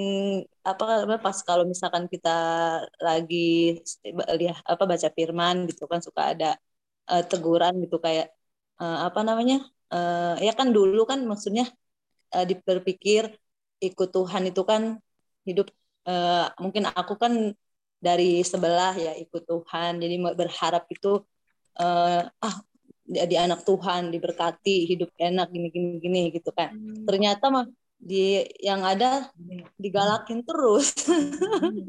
[0.65, 2.29] apa namanya, pas kalau misalkan kita
[2.97, 3.77] lagi
[4.41, 6.57] lihat apa baca firman gitu kan suka ada
[7.11, 8.33] eh, teguran gitu kayak
[8.81, 9.61] eh, apa namanya
[9.93, 11.65] eh, ya kan dulu kan maksudnya
[12.35, 13.23] eh, diperpikir
[13.79, 14.97] ikut Tuhan itu kan
[15.47, 15.67] hidup
[16.07, 17.33] eh, mungkin aku kan
[17.97, 19.97] dari sebelah ya ikut Tuhan.
[20.03, 21.23] Jadi berharap itu
[21.79, 22.55] eh, ah
[23.07, 26.75] di, di anak Tuhan diberkati hidup enak gini gini gini gitu kan.
[27.07, 27.65] Ternyata mah
[27.97, 29.31] di yang ada
[29.81, 30.93] digalakin terus.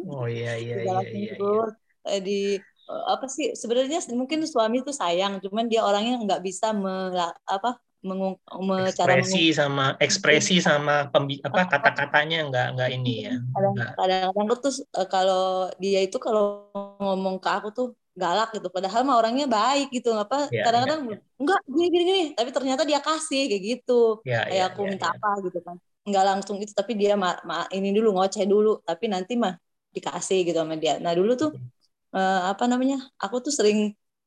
[0.09, 1.25] Oh iya iya iya digalakin iya.
[1.29, 1.37] iya.
[1.37, 1.73] terus.
[2.09, 2.41] Eh, di
[2.89, 7.77] apa sih sebenarnya mungkin suami itu sayang cuman dia orangnya nggak bisa mela, apa
[8.07, 8.35] mengung,
[8.69, 13.93] me- cara ekspresi sama ekspresi sama pembi, apa kata-katanya nggak nggak ini ya kadang nggak
[13.99, 15.39] kadang-kadang tuh eh, kalau
[15.83, 16.43] dia itu kalau
[17.03, 17.87] ngomong ke aku tuh
[18.21, 21.01] galak gitu padahal mah orangnya baik gitu apa Ya, kadang-kadang
[21.41, 23.93] enggak gini gini gini tapi ternyata dia kasih kayak gitu.
[24.25, 25.13] Ya kayak ya aku ya, minta ya.
[25.15, 25.77] apa gitu kan.
[26.07, 29.55] Enggak langsung itu tapi dia ma, ma- ini dulu ngoceh dulu tapi nanti mah
[29.95, 30.93] dikasih gitu sama dia.
[31.05, 31.51] Nah dulu tuh
[32.17, 33.79] eh, apa namanya aku tuh sering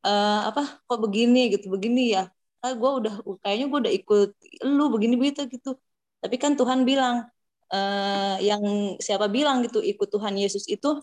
[0.07, 1.39] eh, apa kok begini?
[1.53, 2.21] gitu begini ya
[2.63, 4.29] ah, gue udah kayaknya gue udah ikut
[4.65, 5.69] lu begini begitu gitu.
[6.21, 7.15] Tapi kan Tuhan bilang
[7.73, 8.63] eh, yang
[9.01, 11.01] siapa bilang gitu ikut Tuhan Yesus itu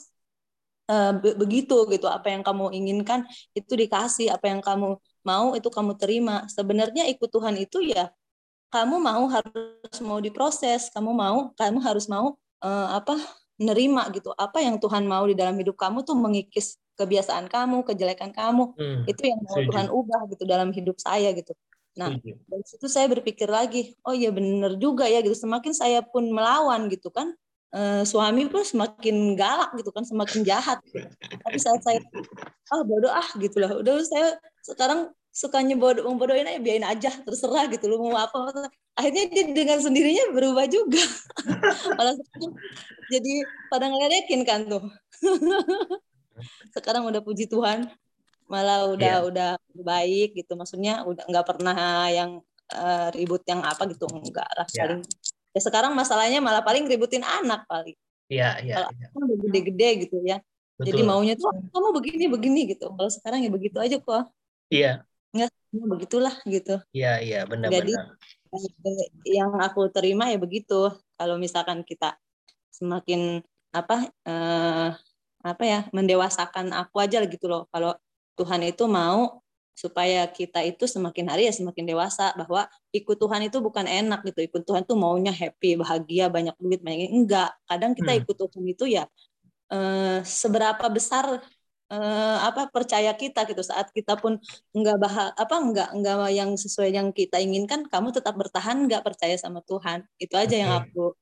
[0.89, 2.07] uh, begitu gitu.
[2.09, 6.49] Apa yang kamu inginkan itu dikasih apa yang kamu mau itu kamu terima.
[6.49, 8.11] Sebenarnya ikut Tuhan itu ya
[8.73, 13.17] kamu mau harus mau diproses kamu mau kamu harus mau uh, apa
[13.61, 14.33] nerima gitu.
[14.35, 19.07] Apa yang Tuhan mau di dalam hidup kamu tuh mengikis kebiasaan kamu kejelekan kamu hmm,
[19.07, 19.63] itu yang mau.
[19.63, 21.55] Tuhan ubah gitu dalam hidup saya gitu.
[21.95, 22.35] Nah setuju.
[22.51, 25.39] dari situ saya berpikir lagi oh iya benar juga ya gitu.
[25.39, 27.31] Semakin saya pun melawan gitu kan
[27.71, 30.83] uh, suami pun semakin galak gitu kan semakin jahat.
[31.47, 32.03] Tapi saat saya
[32.75, 34.37] ah bodoh ah gitu lah udah saya
[34.67, 38.67] sekarang sukanya bodoh bodohin aja biarin aja terserah gitu lu mau apa
[38.99, 41.03] akhirnya dia dengan sendirinya berubah juga.
[41.99, 42.19] Malah
[43.09, 43.33] jadi
[43.71, 44.83] pada ngeledekin kan tuh
[46.75, 47.89] sekarang udah puji Tuhan
[48.49, 49.29] malah udah yeah.
[49.29, 52.41] udah baik gitu maksudnya udah nggak pernah yang
[52.73, 54.89] uh, ribut yang apa gitu enggak lah yeah.
[54.89, 55.01] saling
[55.53, 57.97] ya sekarang masalahnya malah paling ributin anak paling
[58.29, 58.75] Iya, iya.
[58.85, 59.09] Kalau ya.
[59.25, 60.39] udah gede-gede gitu ya.
[60.77, 60.87] Betul.
[60.93, 62.93] Jadi maunya tuh kamu begini begini gitu.
[62.93, 64.29] Kalau sekarang ya begitu aja kok.
[64.69, 65.03] Iya.
[65.33, 66.77] Enggak, begitulah gitu.
[66.93, 67.89] Iya, iya, benar-benar.
[67.89, 67.93] Jadi
[69.27, 70.93] yang aku terima ya begitu.
[71.19, 72.21] Kalau misalkan kita
[72.71, 74.89] semakin apa eh,
[75.43, 77.67] apa ya mendewasakan aku aja gitu loh.
[77.71, 77.95] Kalau
[78.39, 79.43] Tuhan itu mau
[79.79, 84.43] supaya kita itu semakin hari ya semakin dewasa bahwa ikut Tuhan itu bukan enak gitu.
[84.43, 87.55] Ikut Tuhan tuh maunya happy bahagia banyak duit banyak enggak.
[87.71, 88.21] Kadang kita hmm.
[88.27, 89.05] ikut Tuhan itu ya
[89.71, 91.39] eh, seberapa besar
[91.95, 93.63] eh, apa percaya kita gitu.
[93.63, 94.43] Saat kita pun
[94.75, 99.39] enggak bah apa enggak enggak yang sesuai yang kita inginkan kamu tetap bertahan enggak percaya
[99.39, 100.03] sama Tuhan.
[100.19, 101.15] Itu aja yang aku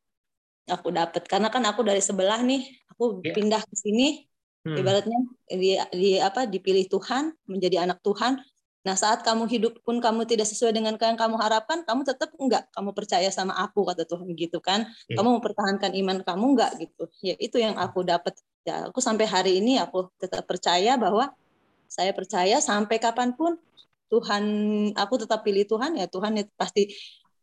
[0.67, 3.35] aku dapat karena kan aku dari sebelah nih aku yeah.
[3.35, 4.27] pindah ke sini
[4.67, 4.83] Hmm.
[4.83, 8.43] Ibaratnya di, di apa dipilih Tuhan menjadi anak Tuhan.
[8.83, 12.67] Nah, saat kamu hidup pun kamu tidak sesuai dengan yang kamu harapkan, kamu tetap enggak
[12.75, 14.91] kamu percaya sama aku kata Tuhan gitu kan.
[15.07, 15.23] Yeah.
[15.23, 17.07] Kamu mempertahankan iman kamu enggak gitu.
[17.23, 18.35] Ya itu yang aku dapat.
[18.67, 21.31] Ya, aku sampai hari ini aku tetap percaya bahwa
[21.87, 23.55] saya percaya sampai kapan pun
[24.11, 24.43] Tuhan
[24.99, 26.91] aku tetap pilih Tuhan ya Tuhan itu pasti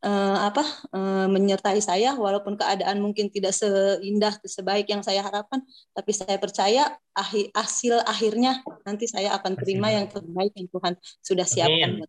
[0.03, 5.63] uh, apa uh, menyertai saya walaupun keadaan mungkin tidak seindah sebaik yang saya harapkan
[5.95, 10.93] tapi saya percaya akhir hasil akhirnya nanti saya akan terima yang terbaik yang Tuhan
[11.23, 12.03] sudah siapkan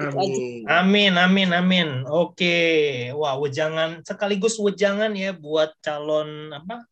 [0.00, 0.64] Amin.
[0.64, 1.88] amin, amin, amin.
[2.08, 2.56] Oke,
[3.12, 6.88] wah wejangan sekaligus wejangan ya buat calon apa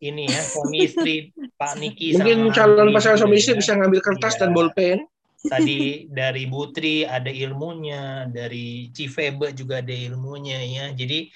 [0.00, 1.28] ini ya suami istri
[1.60, 2.16] Pak Niki.
[2.16, 3.60] Mungkin calon pasangan suami istri ya.
[3.60, 4.48] bisa ngambil kertas ya.
[4.48, 5.04] dan bolpen
[5.46, 10.84] tadi dari Butri ada ilmunya, dari Cifebe juga ada ilmunya ya.
[10.92, 11.32] Jadi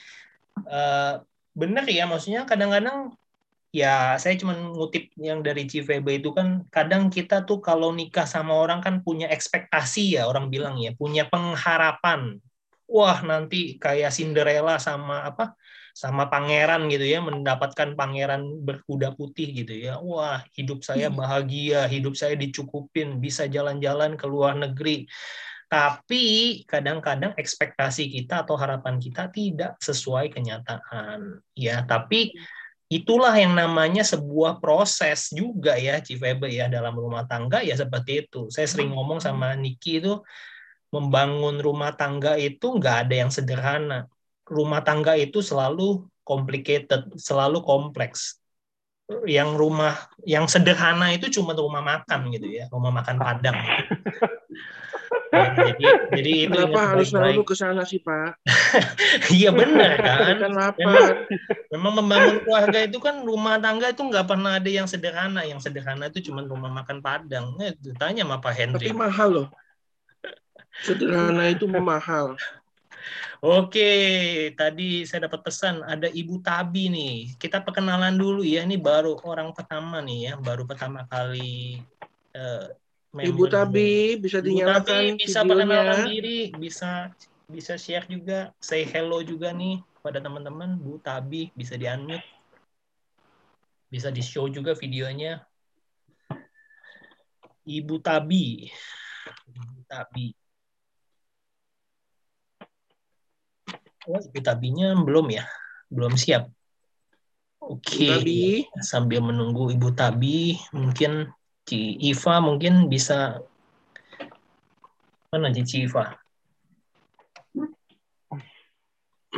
[0.69, 1.23] uh,
[1.57, 3.17] benar ya, maksudnya kadang-kadang
[3.75, 8.55] ya saya cuma ngutip yang dari Cifebe itu kan kadang kita tuh kalau nikah sama
[8.55, 12.39] orang kan punya ekspektasi ya orang bilang ya, punya pengharapan.
[12.85, 15.57] Wah, nanti kayak Cinderella sama apa?
[15.95, 20.03] Sama pangeran gitu ya mendapatkan pangeran berkuda putih gitu ya.
[20.03, 21.17] Wah hidup saya hmm.
[21.23, 25.07] bahagia hidup saya dicukupin bisa jalan-jalan ke luar negeri.
[25.71, 31.87] Tapi kadang-kadang ekspektasi kita atau harapan kita tidak sesuai kenyataan ya.
[31.87, 32.35] Tapi
[32.91, 38.51] itulah yang namanya sebuah proses juga ya Cifebe ya dalam rumah tangga ya seperti itu.
[38.51, 38.99] Saya sering hmm.
[38.99, 40.19] ngomong sama Niki itu
[40.91, 44.11] membangun rumah tangga itu nggak ada yang sederhana
[44.49, 48.41] rumah tangga itu selalu complicated, selalu kompleks.
[49.29, 53.57] Yang rumah yang sederhana itu cuma rumah makan gitu ya, rumah makan Padang.
[55.35, 55.85] ya, jadi
[56.15, 58.41] jadi itu kenapa harus selalu ke sana sih Pak?
[59.31, 60.19] Iya benar kan.
[60.43, 61.07] kan memang,
[61.71, 65.47] memang membangun keluarga itu kan rumah tangga itu nggak pernah ada yang sederhana.
[65.47, 67.55] Yang sederhana itu cuma rumah makan Padang.
[67.63, 68.89] Eh, tanya sama Pak Henry.
[68.91, 69.49] Tapi mahal loh.
[70.83, 72.35] Sederhana itu mahal.
[73.45, 73.91] Oke,
[74.57, 77.17] tadi saya dapat pesan ada Ibu Tabi nih.
[77.37, 78.65] Kita perkenalan dulu ya.
[78.65, 81.83] Ini baru orang pertama nih ya, baru pertama kali
[82.33, 82.73] uh,
[83.15, 86.91] Ibu Tabi bisa Ibu dinyalakan Tabi bisa perkenalan diri, bisa
[87.47, 90.75] bisa share juga, say hello juga nih pada teman-teman.
[90.75, 92.27] Bu Tabi bisa di-unmute.
[93.87, 95.47] Bisa di-show juga videonya.
[97.63, 98.67] Ibu Tabi.
[99.53, 100.44] Ibu Tabi.
[104.05, 105.45] Oh, Ibu Tabinya belum ya?
[105.89, 106.53] Belum siap.
[107.65, 108.21] Oke.
[108.21, 108.69] Okay.
[108.85, 111.33] Sambil menunggu Ibu Tabi, mungkin
[111.65, 113.41] Ci Iva mungkin bisa
[115.33, 116.13] mana Ci Iva?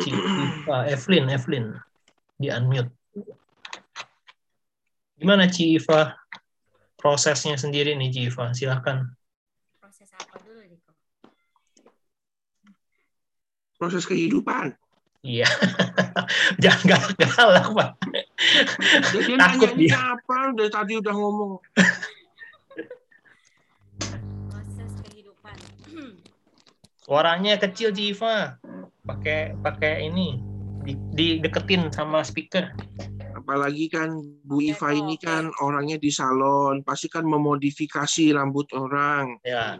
[0.02, 1.66] Ci Iva, Evelyn, Evelyn
[2.34, 2.92] di unmute.
[5.16, 6.12] Gimana Ci Iva?
[6.98, 9.06] Prosesnya sendiri nih Ci Iva, silahkan.
[9.78, 10.10] proses
[13.80, 14.76] kehidupan.
[15.26, 15.48] Iya.
[16.62, 17.90] Jangan galak-galak, Pak.
[19.10, 20.38] Dia, dia Takut nanya ini apa?
[20.54, 21.52] Dari tadi udah ngomong.
[24.46, 25.56] proses kehidupan.
[27.04, 28.62] Suaranya kecil, Civa.
[29.02, 30.38] Pakai pakai ini.
[30.86, 32.70] Di, dideketin sama speaker.
[33.34, 39.42] Apalagi kan Bu Iva ini kan orangnya di salon, pasti kan memodifikasi rambut orang.
[39.42, 39.78] Ya.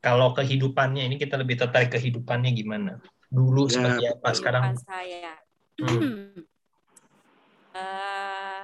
[0.00, 2.98] Kalau kehidupannya ini kita lebih tertarik kehidupannya gimana?
[3.28, 5.34] Dulu Ya, seperti apa, sekarang saya.
[5.80, 6.32] Hmm.
[7.76, 8.60] Eh,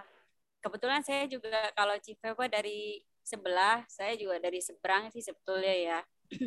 [0.65, 5.99] kebetulan saya juga kalau Cifewa dari sebelah, saya juga dari seberang sih sebetulnya ya.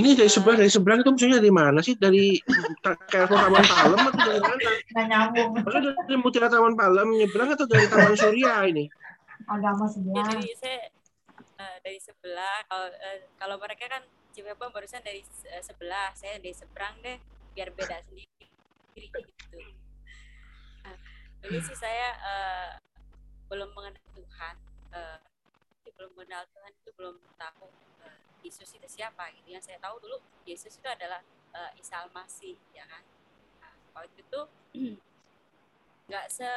[0.00, 2.00] Ini dari seberang, dari seberang itu maksudnya dari mana sih?
[2.00, 2.40] Dari
[3.12, 5.04] kayak Taman Palem atau dari mana?
[5.04, 5.50] nyambung.
[5.60, 8.88] Maksudnya dari Mutiara Taman Palem nyebrang atau dari Taman Surya ini?
[9.44, 10.26] Agama Ya, sebelah.
[10.32, 10.80] dari saya
[11.66, 12.62] eh, dari sebelah.
[12.70, 17.18] Kalau eh, kalau mereka kan Cifewa barusan dari eh, sebelah, saya dari seberang deh,
[17.58, 18.46] biar beda sendiri
[18.94, 19.18] gitu.
[20.86, 20.96] Nah,
[21.42, 22.70] dulu sih saya eh,
[23.50, 24.56] belum mengenal Tuhan,
[24.94, 25.18] eh,
[25.96, 27.66] belum mengenal Tuhan itu belum tahu
[28.04, 29.56] eh, Yesus itu siapa gitu.
[29.56, 31.24] Yang saya tahu dulu Yesus itu adalah
[31.56, 33.02] eh, Isa Al-Masih ya kan.
[33.64, 34.40] Nah, waktu itu
[36.06, 36.50] nggak se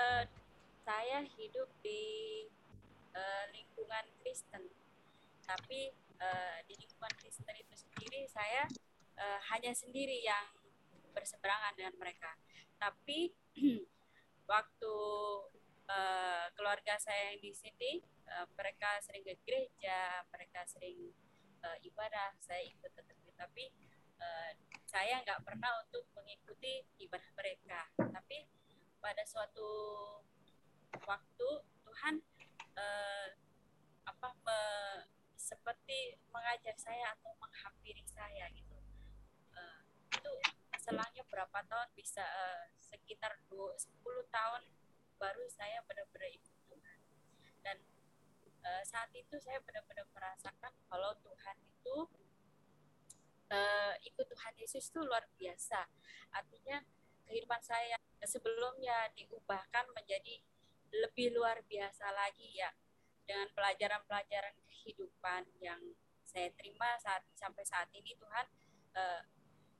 [0.85, 2.01] saya hidup di
[3.15, 4.67] eh, lingkungan Kristen,
[5.49, 5.89] tapi
[6.21, 8.69] eh, di lingkungan Kristen itu sendiri saya
[9.17, 10.45] eh, hanya sendiri yang
[11.17, 12.37] berseberangan dengan mereka.
[12.77, 13.33] Tapi
[14.53, 14.95] waktu
[15.89, 21.09] eh, keluarga saya yang di sini, eh, mereka sering ke gereja, mereka sering
[21.65, 23.65] eh, ibadah, saya ikut tetapi tapi
[24.21, 24.51] eh,
[24.85, 27.89] saya nggak pernah untuk mengikuti ibadah mereka.
[27.97, 28.45] Tapi
[29.01, 29.69] pada suatu
[31.09, 31.49] waktu
[31.87, 32.21] Tuhan
[32.77, 33.27] eh,
[34.05, 35.18] apa me-
[35.49, 38.77] seperti mengajak saya atau menghampiri saya gitu.
[39.57, 39.79] Eh,
[40.13, 40.31] itu
[40.77, 44.61] selangnya berapa tahun bisa eh, sekitar dua, 10 tahun
[45.17, 46.99] baru saya benar-benar ikut Tuhan.
[47.65, 47.77] Dan
[48.61, 51.97] eh, saat itu saya benar-benar merasakan kalau Tuhan itu
[53.49, 55.89] eh, ikut Tuhan Yesus itu luar biasa.
[56.37, 56.77] Artinya
[57.25, 60.41] kehidupan saya sebelumnya diubahkan menjadi
[60.89, 62.69] lebih luar biasa lagi ya
[63.29, 65.77] dengan pelajaran-pelajaran kehidupan yang
[66.25, 68.45] saya terima saat sampai saat ini Tuhan
[68.97, 69.21] eh,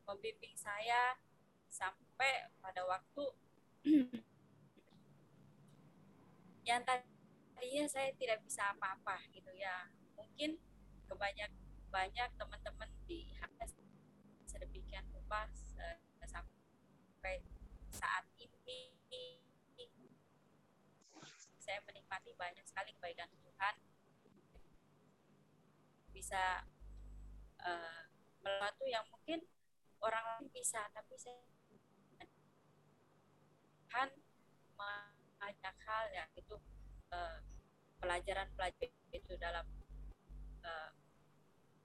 [0.06, 1.18] membimbing saya
[1.66, 3.26] sampai pada waktu
[6.70, 9.90] yang tadinya saya tidak bisa apa-apa gitu ya.
[10.14, 10.62] Mungkin
[11.10, 11.50] kebanyak
[11.90, 13.34] banyak teman-teman di
[14.46, 15.50] sedemikian rupa
[15.82, 15.98] eh,
[16.30, 17.42] sampai
[17.90, 19.00] saat ini
[21.70, 23.76] saya menikmati banyak sekali kebaikan Tuhan.
[26.10, 26.66] Bisa
[27.62, 28.02] eh,
[28.42, 29.46] melewati yang mungkin
[30.02, 31.38] orang lain bisa tapi saya
[33.86, 34.10] Tuhan
[34.74, 36.58] mengajak hal ya itu
[37.14, 37.38] eh,
[38.02, 39.70] pelajaran-pelajaran itu dalam
[40.66, 40.90] eh,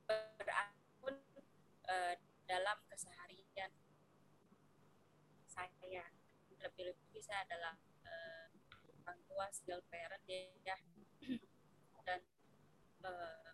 [0.09, 1.21] berakun
[1.93, 2.17] eh,
[2.49, 3.69] dalam keseharian
[5.45, 6.09] saya.
[6.65, 7.77] Lebih-lebih eh, orang
[9.35, 10.79] tua single parent ya.
[12.07, 12.23] Dan
[13.03, 13.51] eh,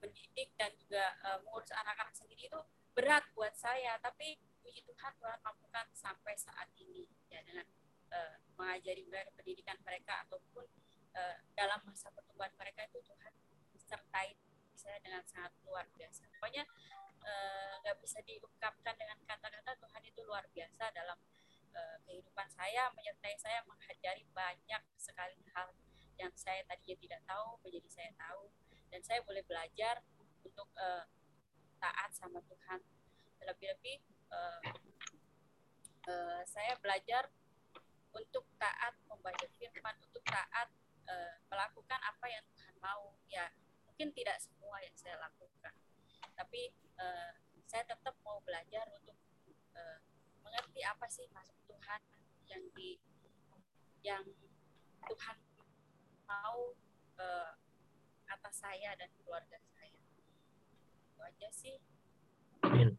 [0.00, 2.60] mendidik dan juga eh, mengurus anak-anak sendiri itu
[2.96, 4.00] berat buat saya.
[4.00, 7.68] Tapi puji Tuhan Tuhan mampukan sampai saat ini ya dengan
[8.08, 10.64] eh, mengajari mereka pendidikan mereka ataupun
[11.12, 13.32] eh, dalam masa pertumbuhan mereka itu Tuhan
[13.84, 14.32] sertai
[14.72, 16.24] saya dengan sangat luar biasa.
[16.40, 16.64] Pokoknya
[17.84, 21.18] nggak bisa diungkapkan dengan kata-kata Tuhan itu luar biasa dalam
[21.74, 25.72] eh, kehidupan saya menyertai saya mengajari banyak sekali hal
[26.18, 28.50] yang saya tadinya tidak tahu menjadi saya tahu.
[28.88, 30.02] Dan saya boleh belajar
[30.42, 31.04] untuk eh,
[31.78, 32.80] taat sama Tuhan.
[33.44, 33.96] Lebih-lebih
[34.34, 34.62] eh,
[36.10, 37.30] eh, saya belajar
[38.10, 40.68] untuk taat membaca firman untuk taat
[41.06, 43.14] eh, melakukan apa yang Tuhan mau.
[43.30, 43.46] Ya
[43.86, 45.74] mungkin tidak semua yang saya lakukan.
[46.34, 47.30] Tapi eh,
[47.68, 49.14] saya tetap mau belajar untuk
[49.76, 49.98] eh,
[50.48, 52.00] mengerti apa sih maksud Tuhan
[52.48, 52.96] yang di
[54.00, 54.24] yang
[55.04, 55.36] Tuhan
[56.24, 56.72] mau
[57.20, 57.52] eh,
[58.32, 61.76] atas saya dan keluarga saya itu aja sih
[62.64, 62.96] Amin.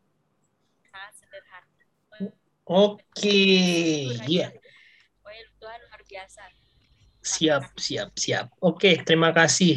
[0.94, 1.78] sangat sederhana
[2.70, 3.42] Oke,
[4.30, 4.54] iya.
[5.18, 6.46] pokoknya Tuhan luar biasa
[7.20, 8.46] Siap, siap, siap.
[8.64, 9.76] Oke, terima kasih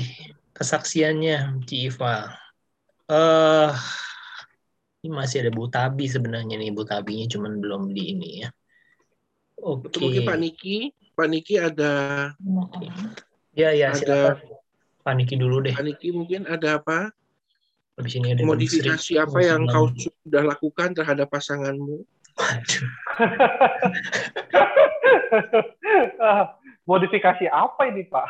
[0.55, 2.37] kesaksiannya, Ci Iva.
[3.11, 3.73] Eh,
[5.03, 8.55] ini masih ada Bu Tabi sebenarnya nih, Bu Tabinya cuman belum di ini ya.
[9.59, 9.91] Oke.
[9.91, 11.91] Itu mungkin Pak Niki, Pak Niki ada
[13.53, 14.39] Ya, ya, ada silakan.
[15.03, 15.75] Pak Niki dulu deh.
[15.75, 17.11] Pak Niki mungkin ada apa?
[17.99, 22.07] Habis ini ada Modifikasi apa yang kau sudah lakukan terhadap pasanganmu?
[22.39, 22.87] Waduh.
[26.89, 28.29] Modifikasi apa ini Pak?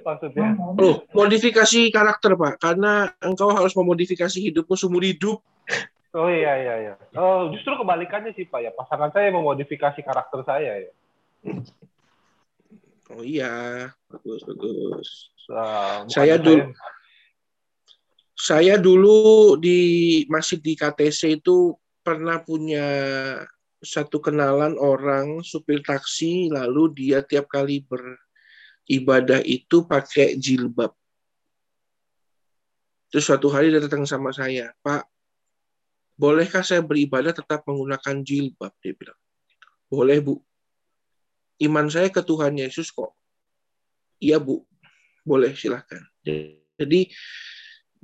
[0.00, 0.56] Maksudnya?
[0.80, 2.56] Oh, modifikasi karakter, Pak.
[2.56, 5.44] Karena engkau harus memodifikasi hidupmu seumur hidup.
[6.14, 6.94] Oh iya iya iya.
[7.18, 8.70] Oh justru kebalikannya sih Pak ya.
[8.70, 10.92] Pasangan saya memodifikasi karakter saya ya.
[13.10, 15.08] Oh iya, bagus bagus.
[15.50, 16.70] Nah, Saya dulu
[18.34, 22.86] saya dulu di masih di KTC itu pernah punya
[23.84, 30.94] satu kenalan orang supir taksi lalu dia tiap kali beribadah itu pakai jilbab.
[33.12, 35.13] Terus suatu hari dia datang sama saya, Pak,
[36.14, 38.72] bolehkah saya beribadah tetap menggunakan jilbab?
[38.82, 39.18] Dia bilang,
[39.90, 40.34] boleh Bu.
[41.62, 43.14] Iman saya ke Tuhan Yesus kok.
[44.18, 44.62] Iya Bu,
[45.22, 46.02] boleh silahkan.
[46.74, 47.10] Jadi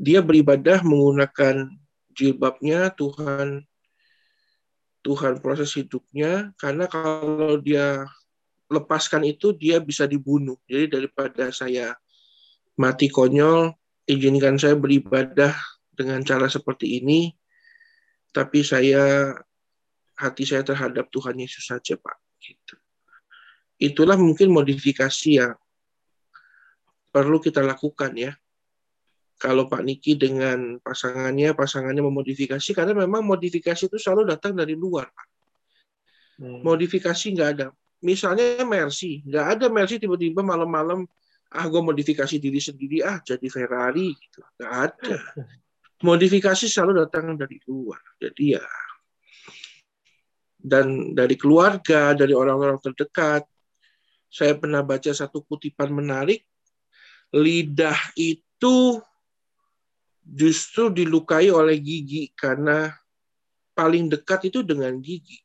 [0.00, 1.68] dia beribadah menggunakan
[2.14, 3.64] jilbabnya Tuhan
[5.00, 8.04] Tuhan proses hidupnya karena kalau dia
[8.70, 10.60] lepaskan itu dia bisa dibunuh.
[10.68, 11.96] Jadi daripada saya
[12.76, 13.74] mati konyol,
[14.06, 15.56] izinkan saya beribadah
[15.96, 17.32] dengan cara seperti ini,
[18.30, 19.34] tapi saya
[20.20, 22.16] hati saya terhadap Tuhan Yesus saja, Pak.
[22.38, 22.74] Gitu.
[23.80, 25.56] Itulah mungkin modifikasi yang
[27.10, 28.32] perlu kita lakukan ya.
[29.40, 35.08] Kalau Pak Niki dengan pasangannya, pasangannya memodifikasi, karena memang modifikasi itu selalu datang dari luar,
[35.08, 35.26] Pak.
[36.40, 37.66] Modifikasi nggak ada.
[38.04, 41.08] Misalnya Mercy, nggak ada Mercy tiba-tiba malam-malam,
[41.52, 44.44] ah gue modifikasi diri sendiri, ah jadi Ferrari, gitu.
[44.60, 45.14] Nggak ada.
[46.00, 48.00] Modifikasi selalu datang dari luar.
[48.16, 48.64] Jadi ya,
[50.60, 53.48] dan dari keluarga, dari orang-orang terdekat,
[54.28, 56.44] saya pernah baca satu kutipan menarik,
[57.32, 59.00] lidah itu
[60.20, 62.92] justru dilukai oleh gigi karena
[63.72, 65.40] paling dekat itu dengan gigi.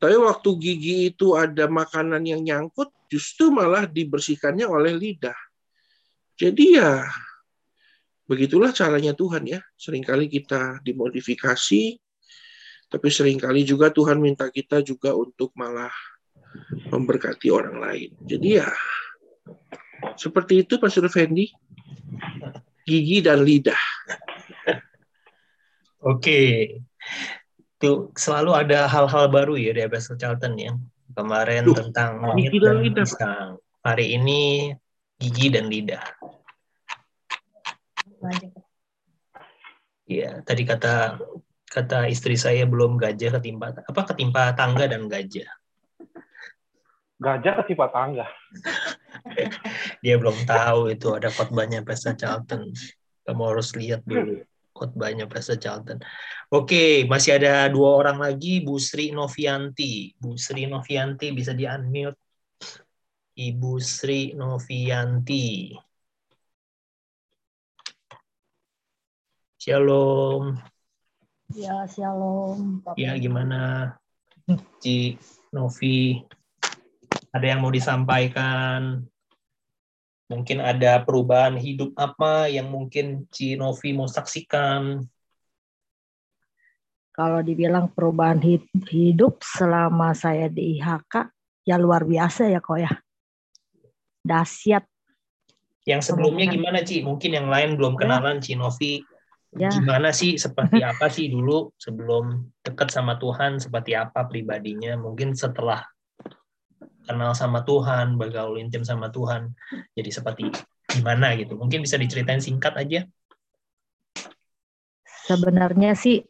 [0.00, 5.36] Tapi waktu gigi itu ada makanan yang nyangkut, justru malah dibersihkannya oleh lidah.
[6.34, 7.04] Jadi ya
[8.24, 9.60] begitulah caranya Tuhan ya.
[9.76, 11.82] Seringkali kita dimodifikasi,
[12.88, 15.92] tapi sering kali juga Tuhan minta kita juga untuk malah
[16.92, 18.10] memberkati orang lain.
[18.22, 18.68] Jadi ya
[20.14, 21.50] seperti itu Pastor Fendi
[22.84, 23.80] gigi dan lidah.
[26.04, 26.68] Oke.
[27.80, 30.72] Itu selalu ada hal-hal baru ya dari Pastor Charlton ya.
[31.14, 33.08] Kemarin Duh, tentang langit dan lidah.
[33.84, 34.72] Hari ini
[35.20, 36.04] gigi dan lidah.
[40.04, 41.16] Iya, tadi kata
[41.64, 45.48] kata istri saya belum gajah ketimpa apa ketimpa tangga dan gajah.
[47.18, 48.28] Gajah ketimpa tangga.
[50.04, 52.70] Dia belum tahu itu ada khotbahnya Pastor Charlton.
[53.24, 54.44] Kamu harus lihat dulu
[54.74, 56.02] khotbahnya Pastor Charlton.
[56.50, 60.12] Oke, masih ada dua orang lagi, Bu Sri Novianti.
[60.18, 62.20] Bu Sri Novianti bisa di unmute.
[63.34, 65.74] Ibu Sri Novianti.
[69.64, 70.60] Shalom.
[71.56, 72.84] Ya, shalom.
[72.84, 73.00] Bapak.
[73.00, 73.96] Ya, gimana?
[74.84, 75.16] Ci
[75.56, 76.20] Novi,
[77.32, 79.08] ada yang mau disampaikan?
[80.28, 85.00] Mungkin ada perubahan hidup apa yang mungkin Ci Novi mau saksikan?
[87.16, 91.32] Kalau dibilang perubahan hid- hidup selama saya di IHK,
[91.64, 92.92] ya luar biasa ya kok ya.
[94.20, 94.84] Dahsyat.
[95.88, 97.00] Yang sebelumnya gimana, Ci?
[97.00, 99.00] Mungkin yang lain belum kenalan Ci Novi.
[99.54, 99.70] Ya.
[99.70, 104.98] Gimana sih, seperti apa sih dulu sebelum dekat sama Tuhan, seperti apa pribadinya?
[104.98, 105.86] Mungkin setelah
[107.06, 109.54] kenal sama Tuhan, bergaul intim sama Tuhan,
[109.94, 110.50] jadi seperti
[110.90, 111.54] gimana gitu.
[111.54, 113.06] Mungkin bisa diceritain singkat aja.
[115.24, 116.20] Sebenarnya sih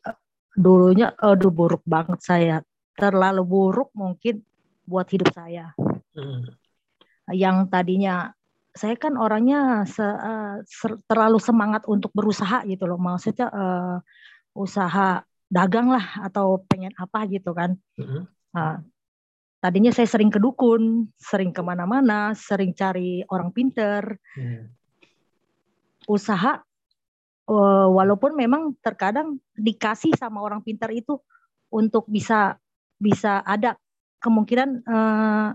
[0.54, 2.56] dulunya aduh buruk banget saya.
[2.94, 4.44] Terlalu buruk mungkin
[4.84, 5.72] buat hidup saya.
[6.14, 6.46] Hmm.
[7.32, 8.30] Yang tadinya
[8.74, 12.98] saya kan orangnya se- eh, ser- terlalu semangat untuk berusaha gitu loh.
[12.98, 13.96] Maksudnya eh,
[14.58, 17.78] usaha dagang lah atau pengen apa gitu kan.
[18.50, 18.82] Nah,
[19.62, 24.74] tadinya saya sering ke dukun, sering ke mana-mana, sering cari orang pinter, Hmm.
[26.10, 26.58] usaha
[27.44, 31.20] eh, walaupun memang terkadang dikasih sama orang pintar itu
[31.70, 32.58] untuk bisa
[32.98, 33.78] bisa ada
[34.18, 35.48] kemungkinan eh,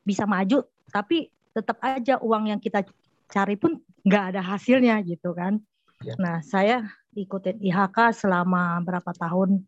[0.00, 2.86] bisa maju, tapi tetap aja uang yang kita
[3.30, 5.58] cari pun nggak ada hasilnya gitu kan.
[6.00, 6.14] Ya.
[6.16, 9.62] Nah saya ikutin IHK selama berapa tahun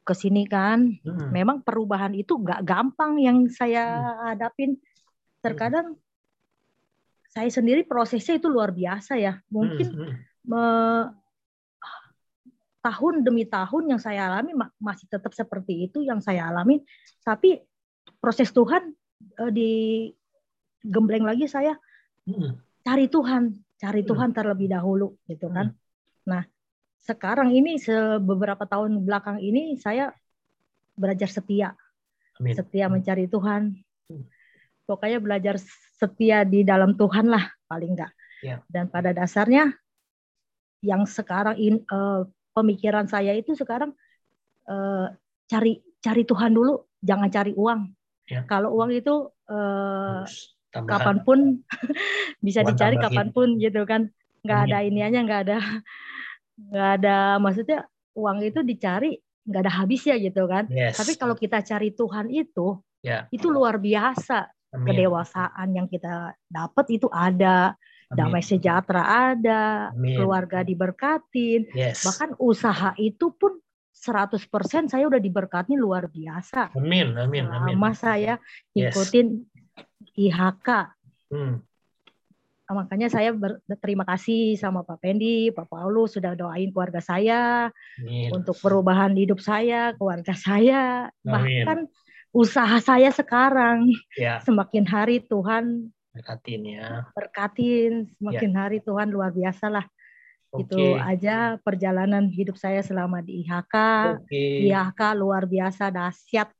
[0.00, 1.30] ke sini kan, Hmm.
[1.30, 4.80] memang perubahan itu nggak gampang yang saya hadapin.
[5.44, 5.94] Terkadang
[7.30, 9.38] saya sendiri prosesnya itu luar biasa ya.
[9.52, 10.14] Mungkin Hmm.
[10.46, 11.10] me-
[12.80, 16.80] tahun demi tahun yang saya alami ma- masih tetap seperti itu yang saya alami
[17.20, 17.60] tapi
[18.24, 18.96] proses Tuhan
[19.36, 19.72] eh, di
[20.82, 21.76] gembleng lagi saya
[22.24, 22.60] Hmm.
[22.84, 25.72] cari Tuhan cari Tuhan terlebih dahulu gitu kan.
[26.28, 26.44] Nah
[27.00, 27.80] sekarang ini
[28.20, 30.12] beberapa tahun belakang ini saya
[30.94, 31.72] belajar setia.
[32.36, 32.52] Amin.
[32.56, 33.72] setia mencari Tuhan.
[34.84, 35.56] Pokoknya belajar
[35.96, 38.64] setia di dalam Tuhan lah paling enggak Ya.
[38.72, 39.68] dan pada dasarnya
[40.80, 42.20] yang sekarang in, eh,
[42.52, 43.92] pemikiran saya itu sekarang
[44.64, 45.06] eh,
[45.44, 47.80] cari cari Tuhan dulu jangan cari uang.
[48.28, 48.44] Ya.
[48.44, 50.22] kalau uang itu eh,
[50.70, 50.90] Tambahan.
[51.02, 51.38] kapan pun
[52.46, 53.04] bisa dicari tambahin.
[53.10, 54.02] kapan pun gitu kan
[54.40, 54.88] nggak ada Amin.
[54.88, 55.58] iniannya nggak ada
[56.70, 57.78] nggak ada maksudnya
[58.14, 60.94] uang itu dicari nggak ada habisnya gitu kan Yes.
[60.94, 63.24] tapi kalau kita cari Tuhan itu Ya.
[63.32, 64.86] itu luar biasa Amin.
[64.86, 67.72] kedewasaan yang kita dapat itu ada
[68.06, 70.14] damai sejahtera ada Amin.
[70.14, 72.04] keluarga diberkatin Yes.
[72.04, 73.56] bahkan usaha itu pun
[73.90, 74.48] 100%
[74.86, 77.76] saya udah diberkati luar biasa Amin, amin, amin.
[77.76, 78.34] selama saya
[78.72, 78.92] Yes.
[80.16, 80.96] IHK
[81.30, 81.62] Hmm.
[82.70, 83.34] Nah, makanya saya
[83.66, 88.30] berterima kasih sama Pak Pendi, Pak Paulus sudah doain keluarga saya Amin.
[88.30, 91.30] untuk perubahan hidup saya, keluarga saya, Amin.
[91.66, 91.78] bahkan
[92.30, 93.90] usaha saya sekarang.
[94.14, 94.38] Ya.
[94.46, 97.10] Semakin hari Tuhan Berkatin ya.
[97.14, 99.86] berkatin, semakin hari Tuhan luar biasa lah.
[100.50, 100.98] Itu Oke.
[100.98, 103.74] aja perjalanan hidup saya selama di IHK.
[104.18, 104.66] Oke.
[104.66, 106.50] IHK luar biasa dahsyat.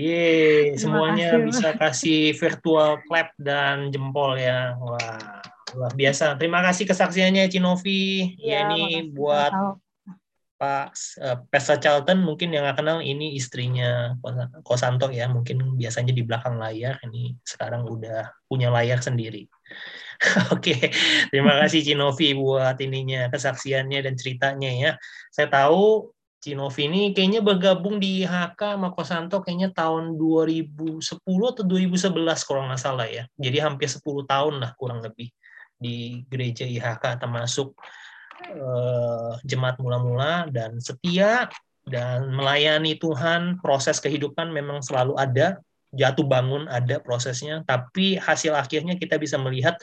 [0.00, 4.72] Yeay, semuanya kasih, bisa kasih virtual clap dan jempol ya.
[4.80, 5.44] Wah,
[5.76, 6.40] luar biasa.
[6.40, 8.34] Terima kasih kesaksiannya Cinovi.
[8.40, 9.52] Ya, Iya, ini buat.
[10.60, 10.92] Pak
[11.24, 15.24] eh, Pesta Charlton mungkin yang nggak kenal ini istrinya Kos- Kosanto ya.
[15.24, 17.00] Mungkin biasanya di belakang layar.
[17.00, 19.48] Ini sekarang udah punya layar sendiri.
[20.52, 20.92] Oke,
[21.32, 24.92] terima kasih Cinovi buat ininya kesaksiannya dan ceritanya ya.
[25.32, 32.48] Saya tahu Cinovi ini kayaknya bergabung di HK sama Kosanto kayaknya tahun 2010 atau 2011
[32.48, 33.28] kalau nggak salah ya.
[33.36, 35.28] Jadi hampir 10 tahun lah kurang lebih
[35.76, 37.76] di gereja IHK termasuk
[38.48, 41.52] eh, jemaat mula-mula dan setia
[41.84, 45.60] dan melayani Tuhan proses kehidupan memang selalu ada
[45.90, 47.66] jatuh bangun ada prosesnya.
[47.66, 49.76] Tapi hasil akhirnya kita bisa melihat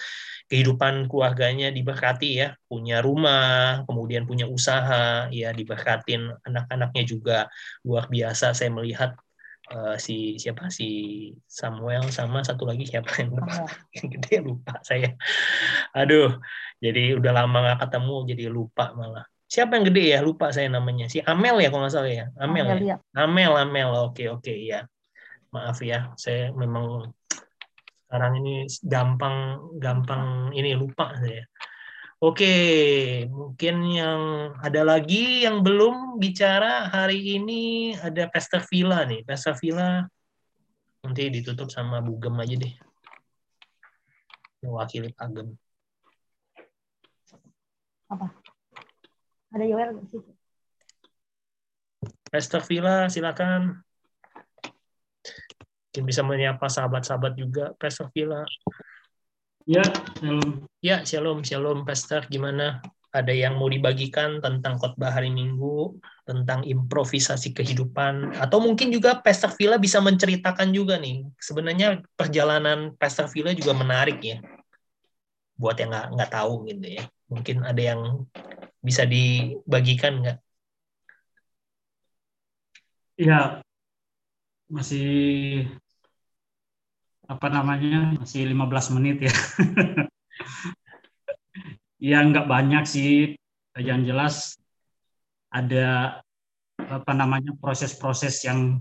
[0.47, 2.47] kehidupan keluarganya diberkati ya.
[2.67, 6.31] Punya rumah kemudian punya usaha ya diberkatin.
[6.47, 7.37] Anak-anaknya juga
[7.83, 8.55] luar biasa.
[8.55, 9.15] Saya melihat
[9.71, 10.71] eh, si siapa?
[10.71, 10.87] Si
[11.43, 13.35] Samuel sama satu lagi siapa yang
[13.99, 15.13] yang gede lupa saya.
[15.91, 16.39] Aduh
[16.79, 19.27] jadi udah lama nggak ketemu jadi lupa malah.
[19.47, 20.19] Siapa yang gede ya?
[20.19, 21.07] Lupa saya namanya.
[21.07, 22.27] Si Amel ya kalau nggak salah ya?
[22.35, 22.95] Amel, Amel, ya ya.
[23.15, 23.89] Amel Amel.
[24.11, 24.83] Oke oke ya
[25.53, 27.11] maaf ya saya memang
[28.07, 31.43] sekarang ini gampang gampang ini lupa saya.
[32.17, 32.55] Oke
[33.29, 34.21] mungkin yang
[34.57, 39.27] ada lagi yang belum bicara hari ini ada Pastor Villa nih.
[39.27, 40.07] Pastor Villa
[41.03, 42.73] nanti ditutup sama Bugem aja deh.
[44.63, 45.53] Mewakili Pak Gem.
[48.07, 48.31] Apa?
[49.51, 50.23] Ada Yoel nggak sih?
[52.27, 53.86] Pastor Villa silakan
[55.97, 58.45] mungkin bisa menyapa sahabat-sahabat juga Pastor Villa
[59.67, 59.83] Ya,
[60.21, 60.63] shalom.
[60.79, 62.23] Ya, shalom, shalom, Pastor.
[62.29, 62.79] Gimana?
[63.11, 69.51] Ada yang mau dibagikan tentang khotbah hari Minggu, tentang improvisasi kehidupan, atau mungkin juga Pastor
[69.59, 71.27] Villa bisa menceritakan juga nih.
[71.35, 74.39] Sebenarnya perjalanan Pastor Villa juga menarik ya,
[75.59, 77.03] buat yang nggak nggak tahu gitu ya.
[77.27, 78.23] Mungkin ada yang
[78.79, 80.37] bisa dibagikan nggak?
[83.19, 83.59] Ya,
[84.67, 85.67] masih
[87.27, 89.33] apa namanya masih 15 menit ya.
[92.11, 93.35] ya nggak banyak sih,
[93.75, 94.55] yang jelas
[95.51, 96.19] ada
[96.77, 98.79] apa namanya proses-proses yang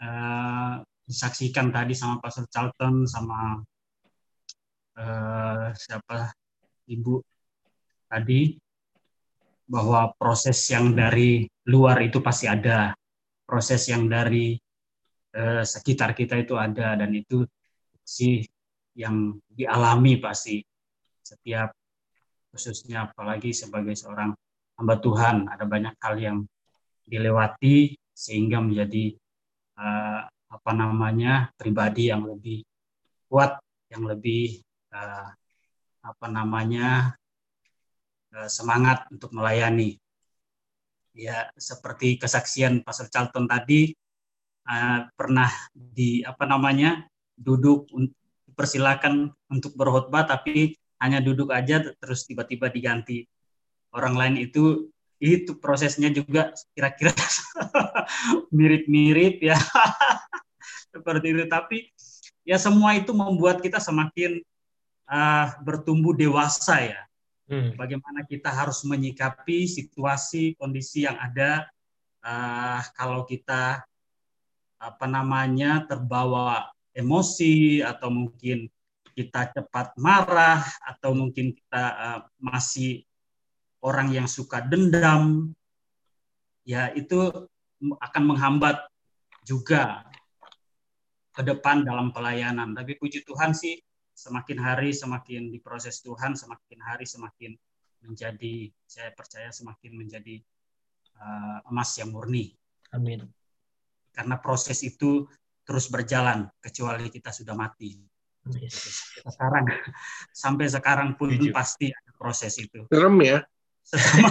[0.00, 0.74] eh,
[1.04, 3.60] disaksikan tadi sama Pastor Charlton sama
[4.96, 6.32] eh, siapa
[6.88, 7.20] ibu
[8.08, 8.56] tadi
[9.68, 12.96] bahwa proses yang dari luar itu pasti ada
[13.44, 14.56] proses yang dari
[15.34, 17.44] eh, sekitar kita itu ada dan itu
[18.04, 18.44] sih
[18.96, 20.64] yang dialami pasti
[21.22, 21.70] setiap
[22.48, 24.32] khususnya apalagi sebagai seorang
[24.80, 26.38] hamba Tuhan ada banyak hal yang
[27.04, 29.14] dilewati sehingga menjadi
[29.78, 32.64] eh, apa namanya pribadi yang lebih
[33.28, 33.60] kuat
[33.92, 35.28] yang lebih eh,
[36.02, 37.14] apa namanya
[38.32, 40.00] eh, semangat untuk melayani.
[41.18, 43.90] Ya seperti kesaksian Pastor Charlton tadi
[44.68, 47.88] uh, pernah di apa namanya duduk
[48.58, 53.24] dipersilakan untuk berkhotbah tapi hanya duduk aja terus tiba-tiba diganti.
[53.94, 57.14] Orang lain itu itu prosesnya juga kira-kira
[58.56, 59.56] mirip-mirip ya.
[60.92, 61.44] Seperti itu.
[61.46, 61.78] Tapi
[62.42, 64.42] ya semua itu membuat kita semakin
[65.08, 67.00] uh, bertumbuh dewasa ya.
[67.48, 67.72] Hmm.
[67.80, 71.64] bagaimana kita harus menyikapi situasi kondisi yang ada.
[72.20, 73.88] Uh, kalau kita
[74.78, 78.70] apa namanya terbawa emosi atau mungkin
[79.18, 83.02] kita cepat marah atau mungkin kita uh, masih
[83.82, 85.54] orang yang suka dendam,
[86.62, 87.30] ya itu
[87.82, 88.78] akan menghambat
[89.46, 90.06] juga
[91.34, 92.74] ke depan dalam pelayanan.
[92.74, 93.78] Tapi puji Tuhan sih,
[94.14, 97.54] semakin hari semakin diproses Tuhan, semakin hari semakin
[98.02, 100.42] menjadi, saya percaya semakin menjadi
[101.18, 102.54] uh, emas yang murni.
[102.90, 103.37] Amin.
[104.18, 105.22] Karena proses itu
[105.62, 107.94] terus berjalan, kecuali kita sudah mati.
[109.22, 109.62] Sekarang
[110.42, 112.82] sampai sekarang pun pasti ada proses itu.
[112.90, 113.38] Serem ya
[113.88, 114.28] sesama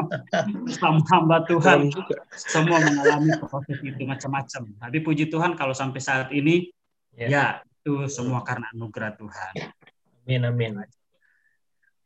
[0.80, 2.24] sama hamba Tuhan juga.
[2.32, 4.62] semua mengalami proses itu macam-macam.
[4.80, 6.72] Tapi puji Tuhan kalau sampai saat ini
[7.12, 9.52] ya, ya itu semua karena anugerah Tuhan.
[10.24, 10.72] Amin amin.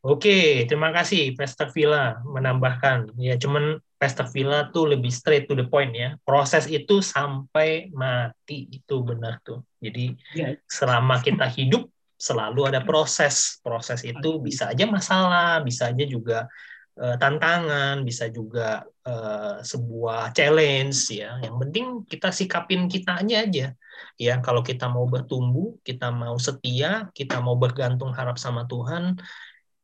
[0.00, 3.12] Oke, terima kasih Pastor Villa menambahkan.
[3.20, 6.16] Ya, cuman Pastor Villa tuh lebih straight to the point ya.
[6.24, 9.60] Proses itu sampai mati itu benar tuh.
[9.76, 10.56] Jadi ya.
[10.64, 11.84] selama kita hidup
[12.16, 13.60] selalu ada proses.
[13.60, 16.48] Proses itu bisa aja masalah, bisa aja juga
[16.96, 21.36] uh, tantangan, bisa juga uh, sebuah challenge ya.
[21.44, 23.76] Yang penting kita sikapin kitanya aja.
[24.16, 29.20] Ya, kalau kita mau bertumbuh, kita mau setia, kita mau bergantung harap sama Tuhan,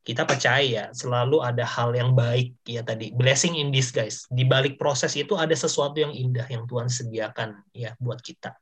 [0.06, 4.78] kita percaya selalu ada hal yang baik ya tadi blessing in this guys di balik
[4.78, 8.54] proses itu ada sesuatu yang indah yang Tuhan sediakan ya buat kita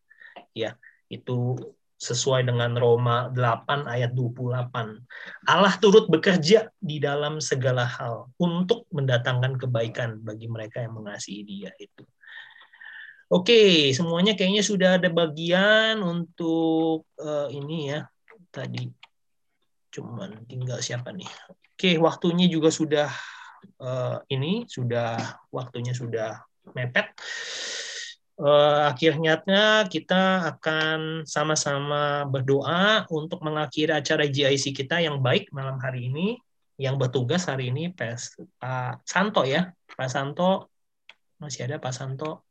[0.57, 0.73] ya
[1.12, 1.61] itu
[2.05, 5.49] sesuai dengan Roma 8 ayat 28.
[5.49, 11.73] Allah turut bekerja di dalam segala hal untuk mendatangkan kebaikan bagi mereka yang mengasihi dia
[11.81, 12.05] itu.
[13.33, 18.05] Oke, semuanya kayaknya sudah ada bagian untuk uh, ini ya.
[18.53, 18.87] Tadi
[19.95, 21.31] cuman tinggal siapa nih?
[21.75, 23.09] Oke, waktunya juga sudah
[23.79, 26.43] uh, ini sudah waktunya sudah
[26.75, 27.15] mepet
[28.41, 29.39] uh, akhirnya
[29.87, 36.39] kita akan sama-sama berdoa untuk mengakhiri acara GIC kita yang baik malam hari ini.
[36.75, 38.19] Yang bertugas hari ini Pak
[39.07, 39.71] Santo ya.
[39.95, 40.75] Pak Santo
[41.39, 42.44] masih ada Pak Santo.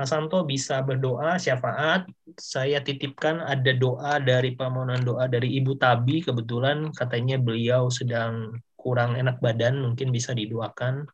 [0.00, 2.08] Pak Santo bisa berdoa syafaat.
[2.40, 6.24] Saya titipkan ada doa dari permohonan doa dari Ibu Tabi.
[6.24, 11.04] Kebetulan katanya beliau sedang kurang enak badan, mungkin bisa didoakan.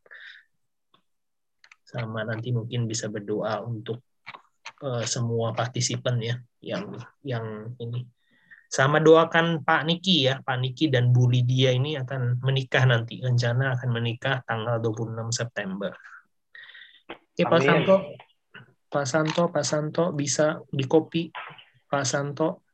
[1.82, 4.06] Sama nanti mungkin bisa berdoa untuk
[4.78, 6.94] uh, semua partisipan ya yang
[7.26, 8.06] yang ini.
[8.70, 13.18] Sama doakan Pak Niki ya Pak Niki dan Bu Lydia ini akan menikah nanti.
[13.18, 15.90] Rencana akan menikah tanggal 26 September.
[17.34, 18.25] Oke Pak Santo
[18.86, 21.30] Pak Santo Pak Santo bisa di copy
[21.86, 22.66] Pak Santo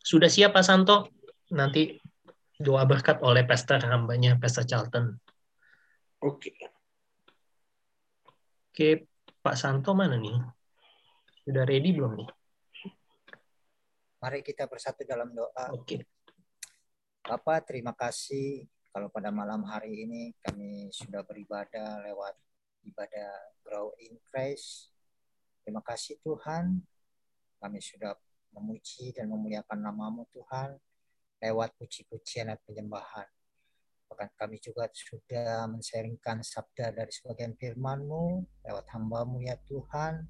[0.00, 1.12] sudah siap Pak Santo
[1.52, 1.92] nanti
[2.60, 5.16] doa berkat oleh Pastor hambanya Pastor Charlton
[6.24, 6.80] oke
[8.70, 10.40] Oke, Pak Santo mana nih?
[11.42, 12.28] Sudah ready belum nih?
[14.22, 15.74] Mari kita bersatu dalam doa.
[15.74, 16.06] Oke.
[17.26, 18.64] Bapak, terima kasih
[18.94, 22.38] kalau pada malam hari ini kami sudah beribadah lewat
[22.86, 23.32] ibadah
[23.66, 24.94] Grow in Christ.
[25.60, 26.80] Terima kasih Tuhan,
[27.60, 28.16] kami sudah
[28.56, 30.74] memuji dan memuliakan namamu Tuhan
[31.40, 33.28] lewat puji-pujian dan penyembahan.
[34.10, 40.26] Bahkan kami juga sudah menseringkan sabda dari sebagian firman-Mu lewat hamba-Mu ya Tuhan.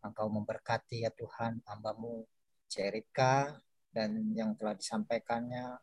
[0.00, 2.24] Engkau memberkati ya Tuhan hamba-Mu
[2.64, 3.60] Cerika
[3.92, 5.76] dan yang telah disampaikannya.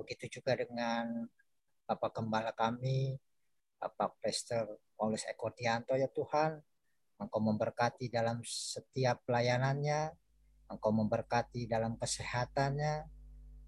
[0.00, 1.28] Begitu juga dengan
[1.84, 3.20] Bapak Gembala kami,
[3.76, 6.56] Bapak Pastor Paulus Eko Dianto ya Tuhan.
[7.18, 10.12] Engkau memberkati dalam setiap pelayanannya,
[10.70, 13.14] Engkau memberkati dalam kesehatannya,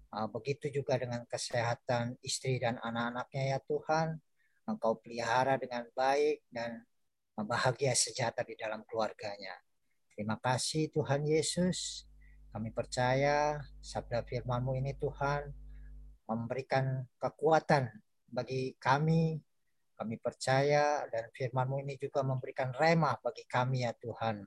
[0.07, 4.15] Ah, begitu juga dengan kesehatan istri dan anak-anaknya ya Tuhan.
[4.63, 6.83] Engkau pelihara dengan baik dan
[7.35, 9.55] bahagia sejahtera di dalam keluarganya.
[10.15, 12.07] Terima kasih Tuhan Yesus.
[12.55, 15.51] Kami percaya sabda firman-Mu ini Tuhan
[16.25, 17.91] memberikan kekuatan
[18.31, 19.43] bagi kami.
[19.97, 24.45] Kami percaya dan firman-Mu ini juga memberikan remah bagi kami ya Tuhan.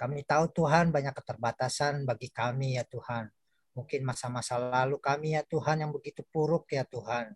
[0.00, 3.28] Kami tahu Tuhan banyak keterbatasan bagi kami ya Tuhan
[3.74, 7.34] Mungkin masa-masa lalu kami ya Tuhan yang begitu buruk ya Tuhan.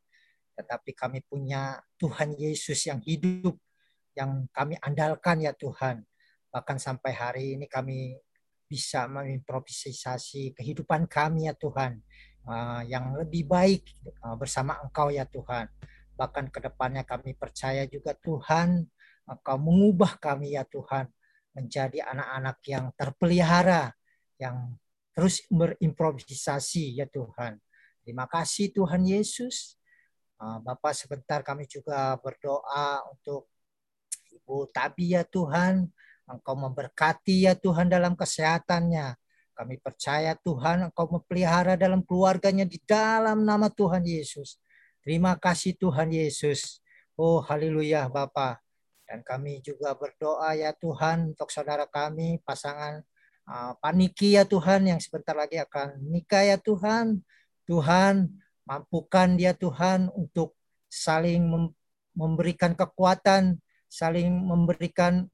[0.55, 3.59] Tetapi kami punya Tuhan Yesus yang hidup,
[4.15, 6.07] yang kami andalkan ya Tuhan.
[6.55, 8.15] Bahkan sampai hari ini kami
[8.71, 11.99] bisa mengimprovisasi kehidupan kami ya Tuhan.
[12.49, 13.85] Uh, yang lebih baik
[14.25, 15.67] uh, bersama Engkau ya Tuhan.
[16.19, 18.83] Bahkan ke depannya kami percaya juga Tuhan,
[19.29, 21.07] Engkau mengubah kami ya Tuhan
[21.55, 23.95] menjadi anak-anak yang terpelihara,
[24.43, 24.75] yang
[25.15, 27.63] terus berimprovisasi ya Tuhan.
[28.03, 29.79] Terima kasih Tuhan Yesus.
[30.39, 33.51] Uh, Bapak sebentar kami juga berdoa untuk
[34.31, 35.87] Ibu Tabi ya Tuhan.
[36.29, 39.17] Engkau memberkati ya Tuhan dalam kesehatannya.
[39.59, 44.63] Kami percaya Tuhan Engkau memelihara dalam keluarganya di dalam nama Tuhan Yesus.
[45.03, 46.83] Terima kasih Tuhan Yesus.
[47.19, 48.63] Oh haleluya Bapak.
[49.09, 53.01] Dan kami juga berdoa ya Tuhan untuk saudara kami, pasangan
[53.49, 57.25] uh, Paniki ya Tuhan yang sebentar lagi akan nikah ya Tuhan.
[57.65, 58.29] Tuhan
[58.69, 60.53] mampukan dia Tuhan untuk
[60.93, 61.41] saling
[62.13, 63.57] memberikan kekuatan,
[63.89, 65.25] saling memberikan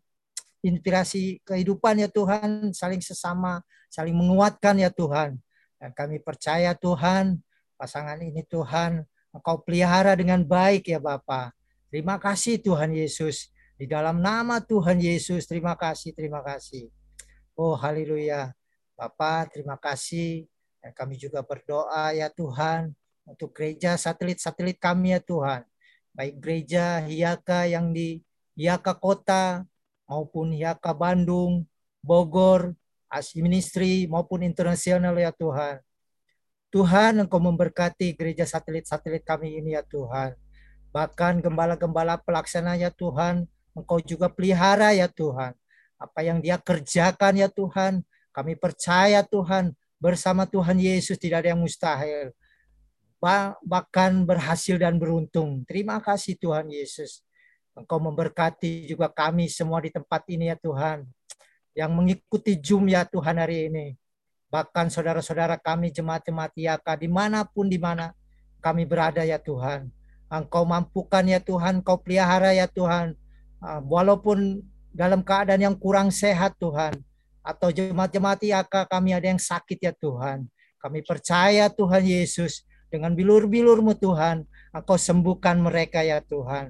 [0.63, 3.61] inspirasi kehidupan ya Tuhan, saling sesama,
[3.91, 5.37] saling menguatkan ya Tuhan.
[5.77, 7.43] Dan kami percaya Tuhan,
[7.75, 9.05] pasangan ini Tuhan,
[9.35, 11.51] Engkau pelihara dengan baik ya Bapak.
[11.91, 13.51] Terima kasih Tuhan Yesus.
[13.75, 16.87] Di dalam nama Tuhan Yesus, terima kasih, terima kasih.
[17.59, 18.55] Oh, haleluya.
[18.95, 20.47] Bapak, terima kasih.
[20.79, 22.95] Dan kami juga berdoa ya Tuhan
[23.27, 25.67] untuk gereja satelit-satelit kami ya Tuhan.
[26.15, 28.23] Baik gereja Hiyaka yang di
[28.55, 29.67] Hiyaka Kota
[30.07, 31.67] maupun Hiyaka Bandung,
[31.99, 32.79] Bogor,
[33.11, 35.83] Asi Ministry maupun internasional ya Tuhan.
[36.75, 40.35] Tuhan Engkau memberkati gereja satelit-satelit kami ini ya Tuhan.
[40.91, 43.47] Bahkan gembala-gembala pelaksana ya Tuhan,
[43.79, 45.55] Engkau juga pelihara ya Tuhan.
[45.95, 48.03] Apa yang dia kerjakan ya Tuhan,
[48.35, 49.71] kami percaya Tuhan,
[50.03, 52.35] bersama Tuhan Yesus tidak ada yang mustahil.
[53.63, 55.63] Bahkan berhasil dan beruntung.
[55.71, 57.23] Terima kasih Tuhan Yesus.
[57.79, 61.07] Engkau memberkati juga kami semua di tempat ini ya Tuhan.
[61.71, 63.95] Yang mengikuti Zoom ya Tuhan hari ini.
[64.55, 68.15] Bahkan saudara-saudara kami jemaat-jemaat Yaka di mana pun di mana
[68.63, 69.91] kami berada ya Tuhan.
[70.31, 73.19] Engkau mampukan ya Tuhan, Engkau pelihara ya Tuhan
[73.65, 74.61] Ah, walaupun
[74.93, 76.93] dalam keadaan yang kurang sehat Tuhan
[77.41, 80.45] atau jemaat-jemaat IAKA kami ada yang sakit ya Tuhan.
[80.77, 86.69] Kami percaya Tuhan Yesus dengan bilur-bilurmu Tuhan, Engkau sembuhkan mereka ya Tuhan.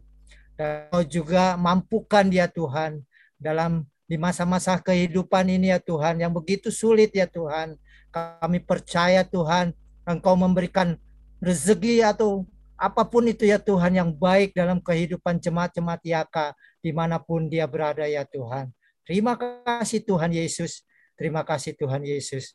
[0.55, 3.03] Dan Engkau juga mampukan dia Tuhan
[3.43, 7.75] dalam di masa-masa kehidupan ini ya Tuhan yang begitu sulit ya Tuhan.
[8.15, 9.75] Kami percaya Tuhan
[10.07, 10.95] Engkau memberikan
[11.43, 12.47] rezeki atau
[12.79, 17.67] apa pun itu ya Tuhan yang baik dalam kehidupan jemaat-jemaat Yaka di mana pun dia
[17.67, 18.71] berada ya Tuhan.
[19.03, 20.87] Terima kasih Tuhan Yesus.
[21.19, 22.55] Terima kasih Tuhan Yesus.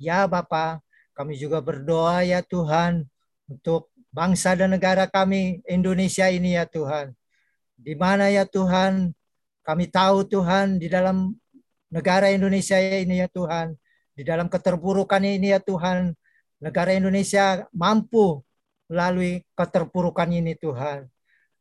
[0.00, 0.80] Ya Bapa,
[1.12, 3.04] kami juga berdoa ya Tuhan
[3.44, 7.12] untuk bangsa dan negara kami Indonesia ini ya Tuhan.
[7.76, 9.12] Di mana ya Tuhan
[9.66, 11.34] kami tahu Tuhan di dalam
[11.90, 13.74] negara Indonesia ini ya Tuhan,
[14.14, 16.14] di dalam keterburukan ini ya Tuhan,
[16.62, 18.46] negara Indonesia mampu
[18.86, 21.10] melalui keterpurukan ini Tuhan.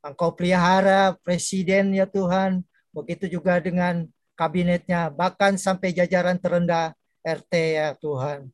[0.06, 2.61] Engkau pelihara presiden ya Tuhan,
[2.94, 4.06] begitu juga dengan
[4.38, 6.94] kabinetnya, bahkan sampai jajaran terendah
[7.26, 8.53] RT ya Tuhan.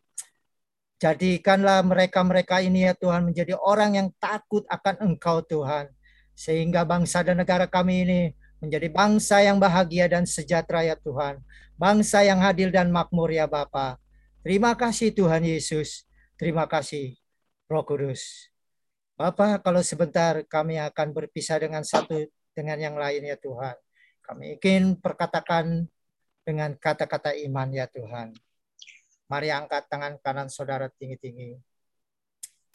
[1.02, 5.92] Jadikanlah mereka-mereka ini ya Tuhan menjadi orang yang takut akan Engkau Tuhan.
[6.38, 8.22] Sehingga bangsa dan negara kami ini
[8.62, 11.42] menjadi bangsa yang bahagia dan sejahtera ya Tuhan.
[11.76, 13.98] Bangsa yang adil dan makmur ya Bapa.
[14.46, 16.06] Terima kasih Tuhan Yesus.
[16.38, 17.18] Terima kasih
[17.66, 18.54] Roh Kudus.
[19.18, 23.76] Bapak, kalau sebentar kami akan berpisah dengan satu dengan yang lain ya Tuhan.
[24.22, 25.90] Kami ingin perkatakan
[26.46, 28.34] dengan kata-kata iman ya Tuhan.
[29.30, 31.58] Mari angkat tangan kanan saudara tinggi-tinggi.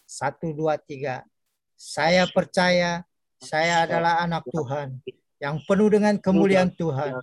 [0.06, 1.26] Satu, dua, tiga.
[1.74, 3.04] Saya percaya
[3.42, 5.02] saya adalah anak Tuhan
[5.42, 7.20] yang penuh dengan kemuliaan Tuhan.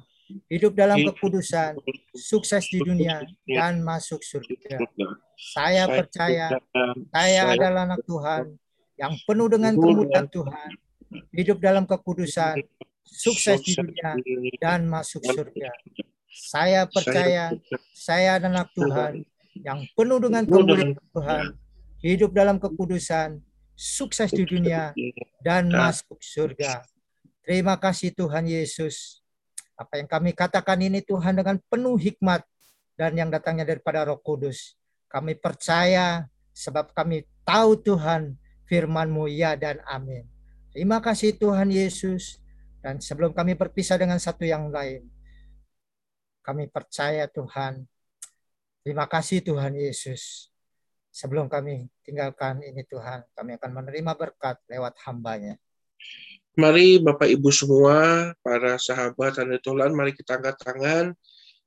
[0.49, 1.77] Hidup dalam kekudusan,
[2.15, 4.81] sukses di dunia, dan masuk surga.
[5.35, 6.47] Saya percaya
[7.11, 8.55] saya adalah anak Tuhan
[8.97, 10.69] yang penuh dengan kemuliaan Tuhan,
[11.35, 12.63] hidup dalam kekudusan,
[13.03, 14.15] sukses di dunia,
[14.63, 15.69] dan masuk surga.
[16.33, 17.53] Saya percaya
[17.93, 19.21] saya adalah Tuhan
[19.61, 21.45] yang penuh dengan kemuliaan Tuhan,
[22.01, 23.37] hidup dalam kekudusan,
[23.75, 24.95] sukses di dunia,
[25.45, 26.81] dan masuk surga.
[27.43, 29.19] Terima kasih Tuhan Yesus.
[29.75, 32.47] Apa yang kami katakan ini Tuhan dengan penuh hikmat
[32.95, 34.79] dan yang datangnya daripada Roh Kudus.
[35.11, 36.23] Kami percaya
[36.55, 40.23] sebab kami tahu Tuhan firman-Mu ya dan amin.
[40.71, 42.39] Terima kasih Tuhan Yesus.
[42.83, 45.07] Dan sebelum kami berpisah dengan satu yang lain,
[46.43, 47.87] kami percaya Tuhan.
[48.83, 50.51] Terima kasih Tuhan Yesus.
[51.07, 55.55] Sebelum kami tinggalkan ini Tuhan, kami akan menerima berkat lewat hambanya.
[56.53, 61.05] Mari Bapak Ibu semua, para sahabat dan Tuhan, mari kita angkat tangan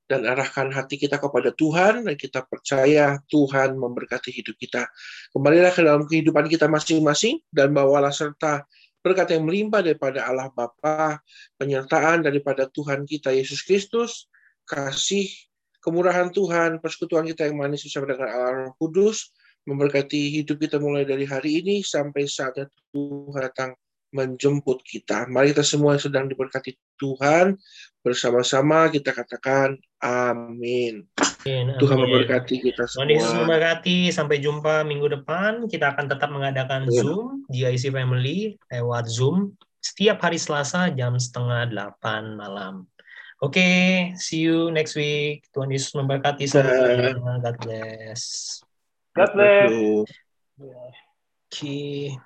[0.06, 4.86] dan arahkan hati kita kepada Tuhan dan kita percaya Tuhan memberkati hidup kita.
[5.34, 8.62] Kembalilah ke dalam kehidupan kita masing-masing dan bawalah serta
[9.02, 11.18] berkat yang melimpah daripada Allah Bapa,
[11.58, 14.30] penyertaan daripada Tuhan kita Yesus Kristus,
[14.70, 15.26] kasih
[15.82, 19.34] kemurahan Tuhan, persekutuan kita yang manis bersama dengan Allah Roh Kudus,
[19.66, 23.74] memberkati hidup kita mulai dari hari ini sampai saatnya Tuhan datang
[24.14, 25.26] menjemput kita.
[25.26, 27.58] Mari kita semua yang sedang diberkati Tuhan
[28.00, 31.02] bersama-sama kita katakan amin.
[31.18, 32.04] Amin, Tuhan amin.
[32.06, 33.42] memberkati kita Tuhan Yesus semua.
[33.46, 33.98] memberkati.
[34.14, 35.66] Sampai jumpa minggu depan.
[35.66, 36.94] Kita akan tetap mengadakan Amin.
[36.94, 42.90] Zoom GIC Family lewat Zoom setiap hari Selasa jam setengah delapan malam.
[43.44, 45.44] Oke, see you next week.
[45.52, 47.14] Tuhan Yesus memberkati semuanya.
[47.20, 48.22] God bless.
[49.12, 49.70] God bless.
[51.52, 52.16] Oke.